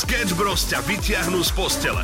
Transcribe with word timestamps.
Sketch 0.00 0.32
Bros 0.32 0.64
ťa 0.64 0.80
vytiahnu 0.88 1.44
z 1.44 1.52
postele. 1.52 2.00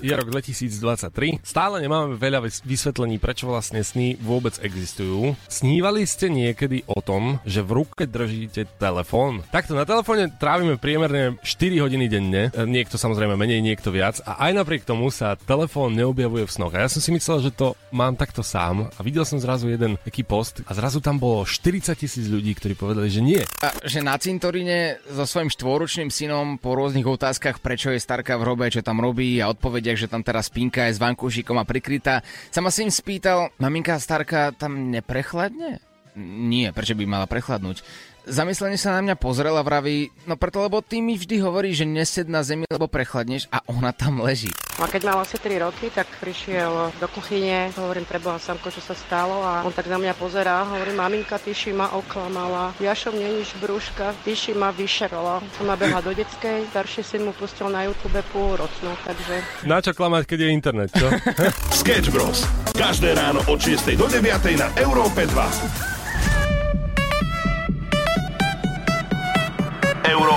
Je 0.00 0.12
rok 0.12 0.28
2023. 0.28 1.40
Stále 1.40 1.80
nemáme 1.80 2.16
veľa 2.16 2.44
vys- 2.44 2.60
vysvetlení, 2.62 3.16
prečo 3.16 3.48
vlastne 3.48 3.80
sny 3.80 4.20
vôbec 4.20 4.56
existujú. 4.60 5.32
Snívali 5.48 6.04
ste 6.04 6.28
niekedy 6.28 6.84
o 6.84 7.00
tom, 7.00 7.40
že 7.48 7.64
v 7.64 7.82
ruke 7.82 8.04
držíte 8.04 8.68
telefón? 8.76 9.40
Takto 9.48 9.72
na 9.72 9.88
telefóne 9.88 10.28
trávime 10.36 10.76
priemerne 10.76 11.40
4 11.40 11.80
hodiny 11.80 12.06
denne. 12.06 12.52
E, 12.52 12.64
Niekto 12.66 13.00
samozrejme 13.00 13.38
menej, 13.40 13.64
niekto 13.64 13.88
viac. 13.88 14.20
A 14.28 14.50
aj 14.50 14.52
napriek 14.52 14.82
tomu 14.84 15.08
sa 15.08 15.38
telefón 15.38 15.96
neobjavuje 15.96 16.44
v 16.44 16.52
snoch. 16.52 16.74
A 16.76 16.84
ja 16.84 16.92
som 16.92 17.00
si 17.00 17.08
myslel, 17.14 17.48
že 17.48 17.54
to 17.54 17.72
mám 17.88 18.18
takto 18.18 18.44
sám. 18.44 18.92
A 18.96 19.00
videl 19.00 19.24
som 19.24 19.40
zrazu 19.40 19.70
jeden 19.72 19.96
taký 20.02 20.26
post 20.26 20.60
a 20.68 20.76
zrazu 20.76 21.00
tam 21.00 21.16
bolo 21.16 21.48
40 21.48 21.96
tisíc 21.96 22.26
ľudí, 22.28 22.52
ktorí 22.52 22.76
povedali, 22.76 23.08
že 23.08 23.24
nie. 23.24 23.40
A 23.64 23.72
že 23.86 24.04
na 24.04 24.18
cintoríne 24.20 25.00
so 25.08 25.24
svojím 25.24 25.48
štvoročným 25.48 26.10
synom 26.12 26.60
po 26.60 26.76
rôznych 26.76 27.06
otázkach, 27.06 27.64
prečo 27.64 27.88
je 27.94 28.02
starka 28.02 28.36
v 28.36 28.44
hrobe, 28.44 28.68
čo 28.68 28.84
tam 28.84 29.00
robí 29.00 29.40
a 29.40 29.48
odpovediach, 29.86 30.02
že 30.02 30.10
tam 30.10 30.22
teraz 30.26 30.50
spinka 30.50 30.90
je 30.90 30.98
s 30.98 31.02
vankúšikom 31.02 31.56
a 31.62 31.64
prikrytá, 31.68 32.26
sa 32.50 32.58
ma 32.58 32.74
syn 32.74 32.90
spýtal, 32.90 33.54
maminka 33.62 33.94
starka 34.02 34.50
tam 34.50 34.90
neprechladne? 34.90 35.78
Nie, 36.18 36.74
prečo 36.74 36.98
by 36.98 37.04
mala 37.06 37.30
prechladnúť? 37.30 37.86
Zamyslene 38.26 38.74
sa 38.74 38.90
na 38.98 39.06
mňa 39.06 39.14
pozrel 39.22 39.54
a 39.54 39.62
vraví, 39.62 40.10
no 40.26 40.34
preto 40.34 40.58
lebo 40.58 40.82
ty 40.82 40.98
mi 40.98 41.14
vždy 41.14 41.38
hovorí, 41.46 41.70
že 41.70 41.86
nesed 41.86 42.26
na 42.26 42.42
zemi, 42.42 42.66
lebo 42.66 42.90
prechladneš 42.90 43.46
a 43.54 43.62
ona 43.70 43.94
tam 43.94 44.18
leží. 44.18 44.50
A 44.82 44.90
keď 44.90 45.06
mal 45.06 45.22
asi 45.22 45.38
3 45.38 45.62
roky, 45.62 45.94
tak 45.94 46.10
prišiel 46.18 46.90
do 46.98 47.06
kuchyne, 47.14 47.70
hovorím, 47.78 48.02
preboha 48.02 48.42
samko, 48.42 48.74
čo 48.74 48.82
sa 48.82 48.98
stalo 48.98 49.46
a 49.46 49.62
on 49.62 49.70
tak 49.70 49.86
na 49.86 50.02
mňa 50.02 50.18
pozerá, 50.18 50.66
hovorí, 50.66 50.90
maminka, 50.90 51.38
tyši 51.38 51.70
ma 51.70 51.94
oklamala, 51.94 52.74
Jašo 52.82 53.14
mne 53.14 53.38
nič 53.38 53.54
brúška, 53.62 54.10
tyši 54.26 54.58
ma 54.58 54.74
vyšerala. 54.74 55.46
Ona 55.62 55.78
behla 55.78 56.02
do 56.02 56.10
detskej, 56.10 56.66
starší 56.74 57.06
syn 57.06 57.30
mu 57.30 57.32
pustil 57.32 57.70
na 57.70 57.86
YouTube 57.86 58.18
pôlročnú, 58.34 58.90
takže 59.06 59.34
Na 59.70 59.78
čo 59.78 59.94
klamať, 59.94 60.26
keď 60.26 60.38
je 60.42 60.48
internet, 60.50 60.90
čo? 60.90 61.06
Sketch 61.78 62.10
Bros. 62.10 62.42
Každé 62.74 63.14
ráno 63.14 63.38
od 63.46 63.62
6 63.62 63.94
do 63.94 64.10
9 64.10 64.18
na 64.58 64.66
Európe 64.82 65.30
2. 65.30 65.95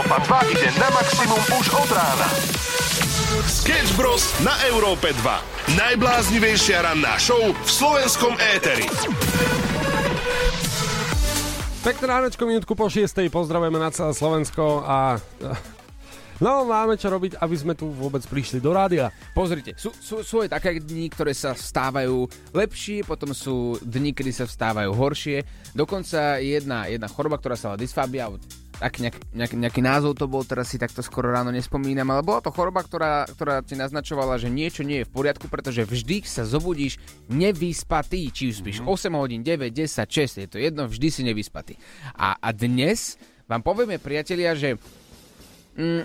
Európa 0.10 0.42
2 0.42 0.58
ide 0.58 0.70
na 0.82 0.90
maximum 0.90 1.38
už 1.54 1.66
od 1.70 1.90
rána. 1.94 2.28
Sketch 3.46 3.94
Bros. 3.94 4.26
na 4.42 4.58
Európe 4.66 5.14
2. 5.14 5.78
Najbláznivejšia 5.78 6.82
ranná 6.82 7.14
show 7.22 7.38
v 7.38 7.70
slovenskom 7.70 8.34
éteri. 8.58 8.90
Pekné 11.86 12.06
ránečko, 12.10 12.42
minútku 12.50 12.74
po 12.74 12.90
6. 12.90 13.22
Pozdravujeme 13.30 13.78
na 13.78 13.94
celé 13.94 14.18
Slovensko 14.18 14.82
a... 14.82 15.22
No, 16.42 16.66
máme 16.66 16.98
čo 16.98 17.14
robiť, 17.14 17.38
aby 17.38 17.54
sme 17.54 17.78
tu 17.78 17.94
vôbec 17.94 18.26
prišli 18.26 18.58
do 18.58 18.74
rádia. 18.74 19.14
Pozrite, 19.38 19.78
sú, 19.78 19.94
sú, 19.94 20.26
sú 20.26 20.42
aj 20.42 20.58
také 20.58 20.82
dni, 20.82 21.14
ktoré 21.14 21.38
sa 21.38 21.54
vstávajú 21.54 22.26
lepšie, 22.58 23.06
potom 23.06 23.30
sú 23.38 23.78
dni, 23.86 24.18
kedy 24.18 24.34
sa 24.34 24.50
vstávajú 24.50 24.90
horšie. 24.90 25.46
Dokonca 25.78 26.42
jedna, 26.42 26.90
jedna 26.90 27.06
choroba, 27.06 27.38
ktorá 27.38 27.54
sa 27.54 27.70
volá 27.70 27.78
dysfábia, 27.78 28.26
tak 28.80 29.04
nejak, 29.04 29.20
nejak, 29.36 29.54
nejaký 29.60 29.82
názov 29.84 30.16
to 30.16 30.26
bol, 30.32 30.48
teraz 30.48 30.72
si 30.72 30.80
takto 30.80 31.04
skoro 31.04 31.28
ráno 31.30 31.52
nespomínam, 31.52 32.08
ale 32.16 32.24
bola 32.24 32.40
to 32.40 32.48
choroba, 32.56 32.80
ktorá, 32.80 33.28
ktorá 33.28 33.60
ti 33.60 33.76
naznačovala, 33.76 34.40
že 34.40 34.48
niečo 34.48 34.88
nie 34.88 35.04
je 35.04 35.08
v 35.08 35.12
poriadku, 35.12 35.52
pretože 35.52 35.84
vždy 35.84 36.24
sa 36.24 36.48
zobudíš 36.48 36.96
nevyspatý, 37.28 38.32
či 38.32 38.56
už 38.56 38.64
spíš 38.64 38.80
8 38.88 39.20
hodín, 39.20 39.44
9, 39.44 39.68
10, 39.68 40.08
6, 40.08 40.44
je 40.44 40.48
to 40.48 40.58
jedno, 40.58 40.88
vždy 40.88 41.08
si 41.12 41.22
nevyspatý. 41.28 41.76
A, 42.16 42.40
a 42.40 42.50
dnes 42.56 43.20
vám 43.52 43.60
povieme, 43.60 44.00
priatelia, 44.00 44.56
že 44.56 44.80
mm, 45.76 46.04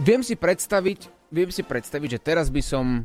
viem 0.00 0.24
si 0.24 0.32
predstaviť, 0.32 1.28
viem 1.28 1.52
si 1.52 1.60
predstaviť, 1.60 2.08
že 2.16 2.24
teraz 2.24 2.48
by 2.48 2.62
som 2.64 3.04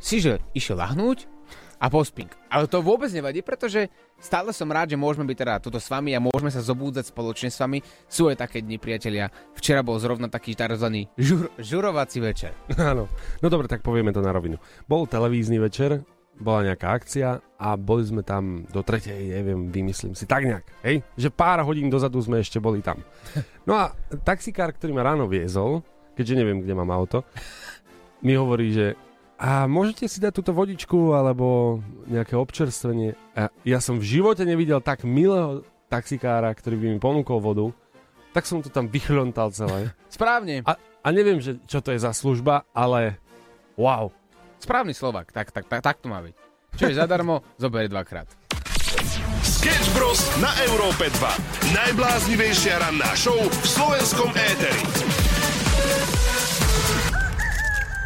si 0.00 0.20
že 0.24 0.40
išiel 0.56 0.80
lahnúť 0.80 1.35
a 1.76 1.86
pospink. 1.92 2.32
Ale 2.48 2.64
to 2.66 2.80
vôbec 2.80 3.12
nevadí, 3.12 3.44
pretože 3.44 3.92
stále 4.16 4.52
som 4.56 4.68
rád, 4.72 4.96
že 4.96 5.00
môžeme 5.00 5.28
byť 5.28 5.36
teda 5.36 5.54
tuto 5.60 5.76
s 5.76 5.88
vami 5.92 6.16
a 6.16 6.22
môžeme 6.22 6.48
sa 6.48 6.64
zobúdzať 6.64 7.12
spoločne 7.12 7.52
s 7.52 7.60
vami. 7.60 7.84
Sú 8.08 8.32
aj 8.32 8.40
také 8.40 8.64
dni, 8.64 8.80
priatelia. 8.80 9.28
Včera 9.52 9.84
bol 9.84 10.00
zrovna 10.00 10.32
taký 10.32 10.56
tzv. 10.56 11.08
Žur, 11.20 11.52
žurovací 11.60 12.18
večer. 12.24 12.56
Áno. 12.80 13.08
No 13.44 13.46
dobre, 13.52 13.68
tak 13.68 13.84
povieme 13.84 14.12
to 14.12 14.24
na 14.24 14.32
rovinu. 14.32 14.56
Bol 14.88 15.04
televízny 15.04 15.60
večer, 15.60 16.00
bola 16.36 16.72
nejaká 16.72 16.96
akcia 16.96 17.40
a 17.56 17.68
boli 17.80 18.04
sme 18.04 18.20
tam 18.20 18.68
do 18.68 18.84
tretej, 18.84 19.40
neviem, 19.40 19.72
vymyslím 19.72 20.12
si, 20.12 20.28
tak 20.28 20.44
nejak, 20.44 20.68
hej? 20.84 21.00
Že 21.16 21.32
pár 21.32 21.64
hodín 21.64 21.88
dozadu 21.88 22.20
sme 22.20 22.44
ešte 22.44 22.60
boli 22.60 22.84
tam. 22.84 23.00
No 23.64 23.72
a 23.72 23.96
taxikár, 24.20 24.76
ktorý 24.76 24.92
ma 24.92 25.04
ráno 25.04 25.24
viezol, 25.24 25.80
keďže 26.12 26.36
neviem, 26.36 26.60
kde 26.60 26.76
mám 26.76 26.92
auto, 26.92 27.24
mi 28.20 28.36
hovorí, 28.36 28.72
že 28.72 28.86
a 29.36 29.68
môžete 29.68 30.08
si 30.08 30.18
dať 30.18 30.32
túto 30.32 30.52
vodičku 30.56 31.12
alebo 31.12 31.78
nejaké 32.08 32.32
občerstvenie. 32.36 33.12
A 33.36 33.52
ja 33.68 33.84
som 33.84 34.00
v 34.00 34.08
živote 34.08 34.48
nevidel 34.48 34.80
tak 34.80 35.04
milého 35.04 35.60
taxikára, 35.92 36.48
ktorý 36.56 36.80
by 36.80 36.86
mi 36.96 36.98
ponúkol 36.98 37.38
vodu, 37.44 37.66
tak 38.32 38.48
som 38.48 38.64
to 38.64 38.72
tam 38.72 38.88
vychlontal 38.88 39.52
celé. 39.52 39.92
Správne. 40.16 40.64
A, 40.64 40.76
a 40.76 41.08
neviem, 41.12 41.40
že, 41.40 41.60
čo 41.68 41.84
to 41.84 41.92
je 41.92 42.00
za 42.00 42.16
služba, 42.16 42.64
ale 42.72 43.20
wow. 43.76 44.08
Správny 44.56 44.96
Slovak. 44.96 45.30
Tak, 45.36 45.52
tak, 45.52 45.68
tak, 45.68 45.84
tak 45.84 45.96
to 46.00 46.08
má 46.08 46.24
byť. 46.24 46.34
Čo 46.76 46.88
je 46.92 46.96
zadarmo, 46.96 47.44
zoberie 47.62 47.92
dvakrát. 47.92 48.28
Sketch 49.44 49.92
Bros. 49.92 50.20
na 50.40 50.52
Európe 50.64 51.12
2. 51.12 51.76
Najbláznivejšia 51.76 52.80
ranná 52.80 53.12
show 53.18 53.36
v 53.36 53.66
slovenskom 53.68 54.32
éteri. 54.32 55.25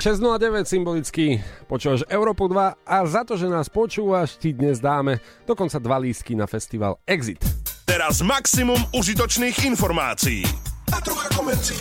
609 0.00 0.64
symbolicky 0.64 1.44
počúvaš 1.68 2.08
Európu 2.08 2.48
2 2.48 2.88
a 2.88 2.96
za 3.04 3.20
to, 3.20 3.36
že 3.36 3.52
nás 3.52 3.68
počúvaš, 3.68 4.40
ti 4.40 4.56
dnes 4.56 4.80
dáme 4.80 5.20
dokonca 5.44 5.76
dva 5.76 6.00
lístky 6.00 6.32
na 6.32 6.48
festival 6.48 6.96
Exit. 7.04 7.44
Teraz 7.84 8.24
maximum 8.24 8.80
užitočných 8.96 9.60
informácií. 9.68 10.48
A 10.88 11.04
trocha 11.04 11.28
komercií. 11.36 11.76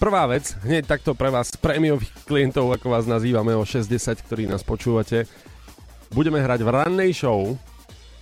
Prvá 0.03 0.27
vec, 0.27 0.59
hneď 0.67 0.91
takto 0.91 1.15
pre 1.15 1.31
vás, 1.31 1.55
prémiových 1.55 2.11
klientov, 2.27 2.75
ako 2.75 2.91
vás 2.91 3.06
nazývame 3.06 3.55
o 3.55 3.62
60, 3.62 3.87
ktorí 4.27 4.50
nás 4.50 4.67
počúvate, 4.67 5.31
budeme 6.11 6.43
hrať 6.43 6.67
v 6.67 6.72
rannej 6.75 7.15
show, 7.15 7.55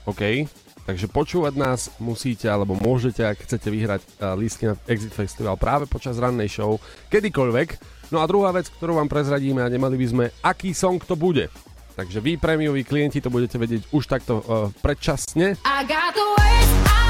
OK? 0.05 0.45
Takže 0.85 1.07
počúvať 1.09 1.55
nás 1.57 1.89
musíte, 2.03 2.51
alebo 2.53 2.77
môžete, 2.77 3.23
ak 3.23 3.47
chcete 3.47 3.69
vyhrať 3.71 4.03
uh, 4.03 4.35
lístky 4.37 4.69
na 4.69 4.75
Exit 4.91 5.15
Festival 5.15 5.55
práve 5.55 5.87
počas 5.89 6.19
rannej 6.19 6.53
show, 6.53 6.77
kedykoľvek. 7.09 7.69
No 8.11 8.21
a 8.21 8.27
druhá 8.27 8.51
vec, 8.51 8.67
ktorú 8.69 8.99
vám 8.99 9.07
prezradíme 9.07 9.63
a 9.63 9.71
nemali 9.71 9.95
by 9.95 10.07
sme, 10.11 10.25
aký 10.43 10.75
song 10.75 10.99
to 10.99 11.15
bude. 11.15 11.47
Takže 11.95 12.19
vy, 12.19 12.37
prémioví 12.41 12.83
klienti, 12.83 13.21
to 13.23 13.31
budete 13.31 13.61
vedieť 13.61 13.93
už 13.93 14.05
takto 14.09 14.41
uh, 14.41 14.69
predčasne. 14.83 15.57
I 15.63 15.85
got 15.85 16.13
the 16.17 16.27
words 16.27 16.73
I 16.91 17.10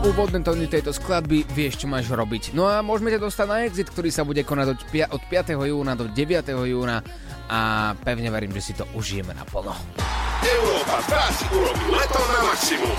úvodné 0.00 0.40
tóny 0.40 0.64
tejto 0.64 0.96
skladby, 0.96 1.44
vieš, 1.52 1.84
čo 1.84 1.86
máš 1.86 2.08
robiť. 2.08 2.56
No 2.56 2.64
a 2.64 2.80
môžeme 2.80 3.12
ťa 3.12 3.20
dostať 3.20 3.46
na 3.46 3.68
Exit, 3.68 3.92
ktorý 3.92 4.08
sa 4.08 4.24
bude 4.24 4.40
konať 4.48 4.66
od, 4.72 4.80
pia- 4.88 5.10
od 5.12 5.20
5. 5.28 5.52
júna 5.60 5.92
do 5.92 6.08
9. 6.08 6.16
júna 6.48 7.04
a 7.52 7.92
pevne 8.00 8.32
verím, 8.32 8.56
že 8.56 8.62
si 8.64 8.72
to 8.72 8.88
užijeme 8.96 9.36
naplno. 9.36 9.76
Európa 10.40 11.04
2 11.04 11.36
si 11.36 11.44
urobí 11.52 11.86
leto 11.92 12.20
na 12.32 12.40
maximum. 12.48 12.96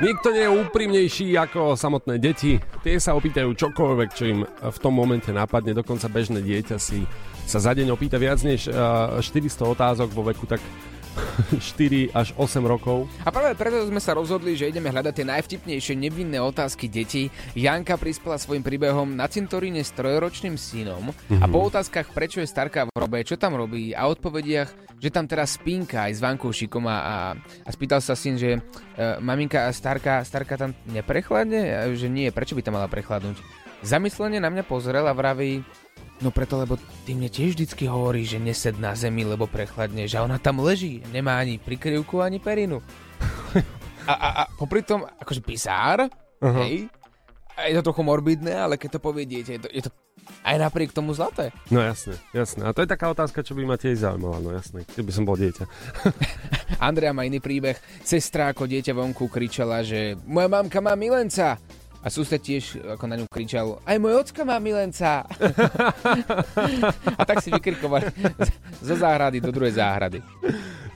Nikto 0.00 0.28
nie 0.32 0.44
je 0.44 0.56
úprimnejší 0.64 1.28
ako 1.36 1.76
samotné 1.76 2.16
deti. 2.20 2.56
Tie 2.84 2.96
sa 3.00 3.16
opýtajú 3.16 3.52
čokoľvek, 3.52 4.08
čo 4.16 4.24
im 4.28 4.40
v 4.48 4.78
tom 4.80 4.96
momente 4.96 5.28
napadne. 5.28 5.76
Dokonca 5.76 6.08
bežné 6.08 6.40
dieťa 6.40 6.76
si 6.80 7.04
sa 7.44 7.60
za 7.60 7.72
deň 7.76 7.92
opýta 7.92 8.16
viac 8.16 8.40
než 8.40 8.68
uh, 8.68 9.20
400 9.20 9.60
otázok 9.60 10.08
vo 10.12 10.24
veku 10.24 10.48
tak 10.48 10.60
4 11.58 12.14
až 12.14 12.32
8 12.36 12.62
rokov. 12.64 13.10
A 13.24 13.30
práve 13.32 13.56
preto 13.58 13.86
sme 13.86 13.98
sa 13.98 14.14
rozhodli, 14.16 14.54
že 14.54 14.70
ideme 14.70 14.90
hľadať 14.92 15.14
tie 15.14 15.26
najvtipnejšie 15.26 15.94
nevinné 15.98 16.38
otázky 16.38 16.86
detí. 16.86 17.28
Janka 17.54 17.96
prispela 17.96 18.38
svojim 18.38 18.62
príbehom 18.62 19.14
na 19.16 19.26
cintoríne 19.26 19.82
s 19.82 19.94
trojročným 19.94 20.54
synom 20.54 21.10
a 21.40 21.46
po 21.50 21.66
otázkach, 21.66 22.12
prečo 22.14 22.42
je 22.42 22.48
Starka 22.50 22.86
v 22.86 22.94
hrobe, 22.94 23.22
čo 23.26 23.38
tam 23.40 23.56
robí 23.58 23.92
a 23.92 24.06
odpovediach, 24.10 25.00
že 25.00 25.08
tam 25.08 25.24
teraz 25.24 25.56
spínka 25.56 26.10
aj 26.10 26.12
s 26.16 26.20
vankúšikom 26.20 26.84
a, 26.84 26.96
a, 26.96 27.16
a 27.64 27.70
spýtal 27.72 28.04
sa 28.04 28.12
syn, 28.12 28.36
že 28.36 28.56
e, 28.56 28.60
maminka 29.24 29.64
a 29.66 29.72
Starka, 29.72 30.20
Starka 30.22 30.60
tam 30.60 30.76
neprechladne? 30.88 31.88
Že 31.96 32.08
nie, 32.12 32.28
prečo 32.28 32.52
by 32.52 32.62
tam 32.62 32.76
mala 32.76 32.90
prechladnúť? 32.90 33.40
Zamyslene 33.80 34.44
na 34.44 34.52
mňa 34.52 34.64
pozrel 34.68 35.08
a 35.08 35.16
vraví, 35.16 35.64
No 36.20 36.28
preto, 36.28 36.60
lebo 36.60 36.76
ty 37.08 37.16
mne 37.16 37.32
tiež 37.32 37.56
vždycky 37.56 37.88
hovorí, 37.88 38.28
že 38.28 38.36
nesed 38.36 38.76
na 38.76 38.92
zemi, 38.92 39.24
lebo 39.24 39.48
prechladne, 39.48 40.04
že 40.04 40.20
ona 40.20 40.36
tam 40.36 40.60
leží, 40.60 41.00
nemá 41.16 41.40
ani 41.40 41.56
prikryvku, 41.56 42.20
ani 42.20 42.36
perinu. 42.36 42.84
A, 44.10 44.16
a, 44.16 44.28
a 44.32 44.42
popri 44.56 44.80
tom, 44.80 45.04
akože 45.04 45.44
pisár, 45.44 46.08
uh-huh. 46.08 46.60
hej, 46.64 46.88
a 47.60 47.68
je 47.68 47.76
to 47.76 47.92
trochu 47.92 48.02
morbidné, 48.02 48.56
ale 48.56 48.80
keď 48.80 48.96
to 48.96 49.00
povie 49.04 49.28
dieťa, 49.28 49.52
je 49.52 49.60
to, 49.60 49.68
je 49.68 49.82
to 49.84 49.90
aj 50.40 50.56
napriek 50.56 50.96
tomu 50.96 51.12
zlaté. 51.12 51.52
No 51.68 51.84
jasne, 51.84 52.16
jasne. 52.32 52.64
A 52.64 52.72
to 52.72 52.80
je 52.80 52.88
taká 52.88 53.12
otázka, 53.12 53.44
čo 53.44 53.52
by 53.52 53.68
ma 53.68 53.76
tiež 53.76 54.00
zaujímala, 54.00 54.40
no 54.40 54.56
jasne, 54.56 54.88
keby 54.88 55.10
som 55.12 55.28
bol 55.28 55.36
dieťa. 55.36 55.64
Andrea 56.88 57.12
má 57.12 57.28
iný 57.28 57.44
príbeh. 57.44 57.76
Sestra 58.00 58.56
ako 58.56 58.64
dieťa 58.64 58.96
vonku 58.96 59.28
kričala, 59.28 59.84
že 59.84 60.16
moja 60.24 60.48
mamka 60.48 60.80
má 60.80 60.96
milenca. 60.96 61.60
A 62.00 62.08
sused 62.08 62.40
tiež 62.40 62.80
ako 62.96 63.04
na 63.04 63.20
ňu 63.20 63.28
kričal, 63.28 63.76
aj 63.84 63.96
môj 64.00 64.24
ocko 64.24 64.48
má 64.48 64.56
milenca. 64.56 65.28
a 67.20 67.22
tak 67.28 67.44
si 67.44 67.52
vykrikovali 67.52 68.08
zo 68.80 68.94
záhrady 68.96 69.44
do 69.44 69.52
druhej 69.52 69.76
záhrady. 69.76 70.24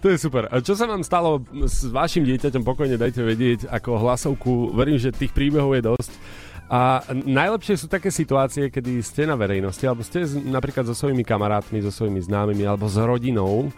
To 0.01 0.09
je 0.09 0.17
super. 0.17 0.49
A 0.49 0.65
čo 0.65 0.73
sa 0.73 0.89
vám 0.89 1.05
stalo 1.05 1.45
s 1.69 1.85
vašim 1.85 2.25
dieťaťom, 2.25 2.65
pokojne 2.65 2.97
dajte 2.97 3.21
vedieť 3.21 3.61
ako 3.69 4.01
hlasovku. 4.01 4.73
Verím, 4.73 4.97
že 4.97 5.13
tých 5.13 5.33
príbehov 5.37 5.77
je 5.77 5.93
dosť. 5.93 6.13
A 6.73 7.05
najlepšie 7.13 7.85
sú 7.85 7.87
také 7.93 8.09
situácie, 8.09 8.73
kedy 8.73 9.05
ste 9.05 9.29
na 9.29 9.37
verejnosti, 9.37 9.85
alebo 9.85 10.01
ste 10.01 10.25
napríklad 10.49 10.89
so 10.89 10.97
svojimi 10.97 11.21
kamarátmi, 11.21 11.85
so 11.85 11.93
svojimi 11.93 12.25
známymi, 12.25 12.65
alebo 12.65 12.89
s 12.89 12.97
rodinou 12.97 13.69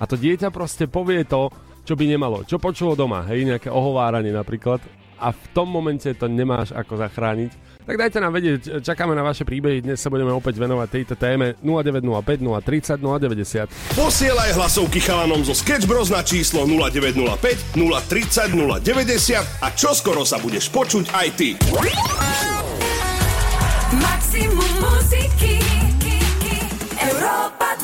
a 0.00 0.08
to 0.08 0.16
dieťa 0.16 0.48
proste 0.48 0.88
povie 0.88 1.28
to, 1.28 1.52
čo 1.84 1.92
by 1.92 2.08
nemalo, 2.08 2.40
čo 2.48 2.56
počulo 2.56 2.96
doma, 2.96 3.28
hej, 3.28 3.44
nejaké 3.44 3.68
ohováranie 3.68 4.32
napríklad 4.32 4.80
a 5.20 5.36
v 5.36 5.44
tom 5.52 5.68
momente 5.68 6.08
to 6.16 6.26
nemáš 6.26 6.72
ako 6.72 6.96
zachrániť. 6.96 7.52
Tak 7.84 7.96
dajte 7.96 8.18
nám 8.22 8.32
vedieť, 8.36 8.80
čakáme 8.84 9.12
na 9.12 9.24
vaše 9.24 9.44
príbehy, 9.44 9.84
dnes 9.84 10.00
sa 10.00 10.08
budeme 10.08 10.32
opäť 10.32 10.56
venovať 10.56 10.88
tejto 10.88 11.14
téme 11.16 11.56
0905 11.60 12.40
030 12.40 13.00
090. 13.00 13.98
Posielaj 13.98 14.50
hlasovky 14.56 15.00
chalanom 15.00 15.44
zo 15.44 15.52
Sketch 15.56 15.84
Bros 15.84 16.08
na 16.08 16.24
číslo 16.24 16.64
0905 16.64 17.76
030 17.76 18.52
090 18.52 19.64
a 19.64 19.68
čoskoro 19.76 20.24
sa 20.24 20.40
budeš 20.40 20.72
počuť 20.72 21.12
aj 21.12 21.28
ty. 21.36 21.48
Maximum 23.90 24.72
muziky 24.78 25.58
Európa 27.00 27.74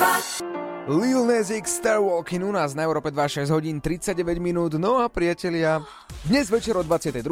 2 0.55 0.65
Lil 0.87 1.27
Nas 1.27 1.50
X 1.50 1.83
Star 1.83 1.99
Walking 1.99 2.47
u 2.47 2.55
nás 2.55 2.71
na 2.71 2.87
Európe 2.87 3.11
26 3.11 3.50
hodín 3.50 3.83
39 3.83 4.38
minút. 4.38 4.79
No 4.79 5.03
a 5.03 5.11
priatelia, 5.11 5.83
dnes 6.23 6.47
večer 6.47 6.79
o 6.79 6.83
22. 6.87 7.27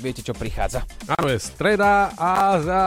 viete 0.00 0.24
čo 0.24 0.32
prichádza. 0.32 0.88
Áno, 1.12 1.28
je 1.28 1.36
streda 1.36 2.16
a 2.16 2.56
za... 2.64 2.80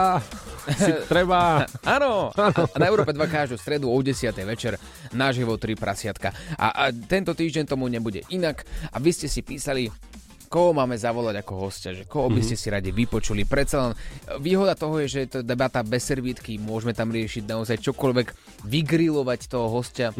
si 0.74 0.90
treba... 1.12 1.62
Áno, 1.86 2.34
na 2.74 2.86
Európe 2.90 3.14
2 3.14 3.30
každú 3.30 3.62
stredu 3.62 3.94
o 3.94 3.98
10. 4.02 4.34
večer 4.42 4.74
naživo 5.14 5.54
3 5.54 5.78
prasiatka. 5.78 6.34
A, 6.58 6.66
a 6.74 6.82
tento 6.90 7.30
týždeň 7.30 7.70
tomu 7.70 7.86
nebude 7.86 8.26
inak. 8.26 8.66
A 8.90 8.98
vy 8.98 9.14
ste 9.14 9.30
si 9.30 9.46
písali 9.46 9.86
koho 10.48 10.72
máme 10.72 10.96
zavolať 10.96 11.44
ako 11.44 11.54
hostia, 11.60 11.92
že 11.92 12.08
koho 12.08 12.32
by 12.32 12.40
ste 12.40 12.56
si 12.56 12.72
radi 12.72 12.90
vypočuli. 12.90 13.44
Predsa 13.44 13.76
len 13.84 13.92
výhoda 14.40 14.74
toho 14.74 14.98
je, 15.04 15.06
že 15.06 15.18
je 15.24 15.30
to 15.38 15.38
debata 15.44 15.84
bez 15.84 16.08
servítky, 16.08 16.56
môžeme 16.56 16.96
tam 16.96 17.12
riešiť 17.12 17.44
naozaj 17.44 17.84
čokoľvek, 17.84 18.26
vygrilovať 18.66 19.40
toho 19.46 19.68
hostia 19.68 20.10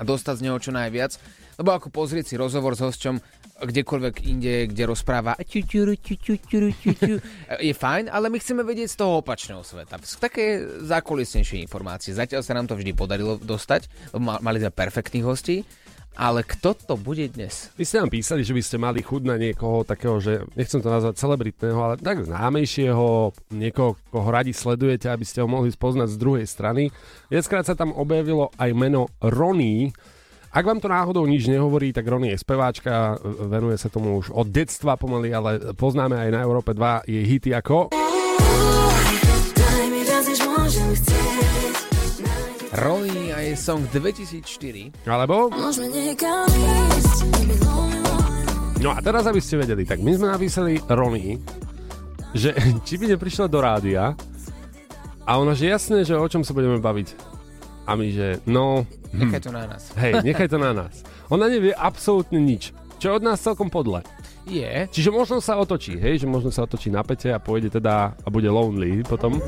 a 0.00 0.02
dostať 0.02 0.34
z 0.40 0.44
neho 0.48 0.58
čo 0.58 0.72
najviac. 0.72 1.14
Lebo 1.60 1.76
ako 1.76 1.92
pozrieť 1.92 2.32
si 2.32 2.40
rozhovor 2.40 2.72
s 2.72 2.80
hosťom 2.80 3.20
kdekoľvek 3.60 4.24
inde, 4.24 4.72
kde 4.72 4.88
rozpráva 4.88 5.36
je 7.68 7.74
fajn, 7.76 8.08
ale 8.08 8.32
my 8.32 8.40
chceme 8.40 8.64
vedieť 8.64 8.88
z 8.88 8.96
toho 8.96 9.20
opačného 9.20 9.60
sveta. 9.60 10.00
Také 10.00 10.64
zákulisnejšie 10.88 11.60
informácie. 11.60 12.16
Zatiaľ 12.16 12.40
sa 12.40 12.56
nám 12.56 12.72
to 12.72 12.80
vždy 12.80 12.96
podarilo 12.96 13.36
dostať, 13.36 13.92
mali 14.16 14.56
sme 14.56 14.72
perfektných 14.72 15.26
hostí, 15.28 15.60
ale 16.16 16.42
kto 16.42 16.74
to 16.74 16.94
bude 16.98 17.22
dnes? 17.36 17.70
Vy 17.78 17.84
ste 17.86 18.02
nám 18.02 18.10
písali, 18.10 18.42
že 18.42 18.56
by 18.56 18.62
ste 18.64 18.76
mali 18.82 19.00
chuť 19.00 19.22
na 19.26 19.36
niekoho 19.38 19.86
takého, 19.86 20.18
že 20.18 20.42
nechcem 20.58 20.82
to 20.82 20.90
nazvať 20.90 21.20
celebritného, 21.20 21.78
ale 21.78 21.94
tak 22.00 22.26
známejšieho, 22.26 23.32
niekoho, 23.54 23.94
koho 24.10 24.28
radi 24.28 24.50
sledujete, 24.50 25.06
aby 25.06 25.24
ste 25.24 25.40
ho 25.44 25.48
mohli 25.48 25.70
spoznať 25.70 26.08
z 26.10 26.20
druhej 26.20 26.46
strany. 26.46 26.90
Viackrát 27.30 27.64
sa 27.64 27.78
tam 27.78 27.94
objavilo 27.94 28.50
aj 28.58 28.70
meno 28.74 29.08
Ronnie. 29.22 29.94
Ak 30.50 30.66
vám 30.66 30.82
to 30.82 30.90
náhodou 30.90 31.30
nič 31.30 31.46
nehovorí, 31.46 31.94
tak 31.94 32.10
Ronnie 32.10 32.34
je 32.34 32.42
speváčka, 32.42 33.14
venuje 33.46 33.78
sa 33.78 33.86
tomu 33.86 34.18
už 34.18 34.34
od 34.34 34.50
detstva 34.50 34.98
pomaly, 34.98 35.30
ale 35.30 35.72
poznáme 35.78 36.18
aj 36.18 36.30
na 36.34 36.40
Európe 36.42 36.74
2 36.74 37.06
jej 37.06 37.24
hity 37.24 37.50
ako... 37.54 37.94
Daj 39.54 39.84
mi 39.86 40.02
viac, 40.02 40.26
než 40.26 40.42
môžem 40.42 40.90
chcieť 40.90 41.69
Ronnie 42.70 43.34
a 43.34 43.42
jej 43.42 43.58
song 43.58 43.82
2004. 43.90 45.02
Alebo... 45.10 45.50
No 48.78 48.94
a 48.94 48.98
teraz, 49.02 49.26
aby 49.26 49.42
ste 49.42 49.58
vedeli, 49.58 49.82
tak 49.82 49.98
my 49.98 50.14
sme 50.14 50.30
napísali 50.30 50.78
Ronnie, 50.86 51.42
že 52.30 52.54
či 52.86 52.94
by 52.94 53.18
neprišla 53.18 53.50
do 53.50 53.58
rádia 53.58 54.14
a 55.26 55.30
ona, 55.34 55.58
že 55.58 55.66
jasné, 55.66 56.06
že 56.06 56.14
o 56.14 56.26
čom 56.30 56.46
sa 56.46 56.54
budeme 56.54 56.78
baviť. 56.78 57.08
A 57.90 57.98
my, 57.98 58.06
že 58.06 58.38
no, 58.46 58.86
Nechaj 59.10 59.42
to 59.42 59.50
na 59.50 59.66
nás. 59.66 59.90
hej, 59.98 60.22
nechaj 60.22 60.46
to 60.46 60.58
na 60.62 60.70
nás. 60.70 61.02
Ona 61.26 61.50
nevie 61.50 61.74
absolútne 61.74 62.38
nič, 62.38 62.70
čo 63.02 63.10
je 63.10 63.16
od 63.18 63.26
nás 63.26 63.42
celkom 63.42 63.66
podle. 63.66 64.06
Je. 64.46 64.86
Čiže 64.94 65.10
možno 65.10 65.42
sa 65.42 65.58
otočí, 65.58 65.98
hej, 65.98 66.22
že 66.22 66.26
možno 66.30 66.54
sa 66.54 66.64
otočí 66.70 66.86
na 66.86 67.02
pete 67.02 67.34
a 67.34 67.42
pôjde 67.42 67.70
teda 67.70 68.14
a 68.14 68.28
bude 68.30 68.46
lonely 68.46 69.02
potom. 69.02 69.42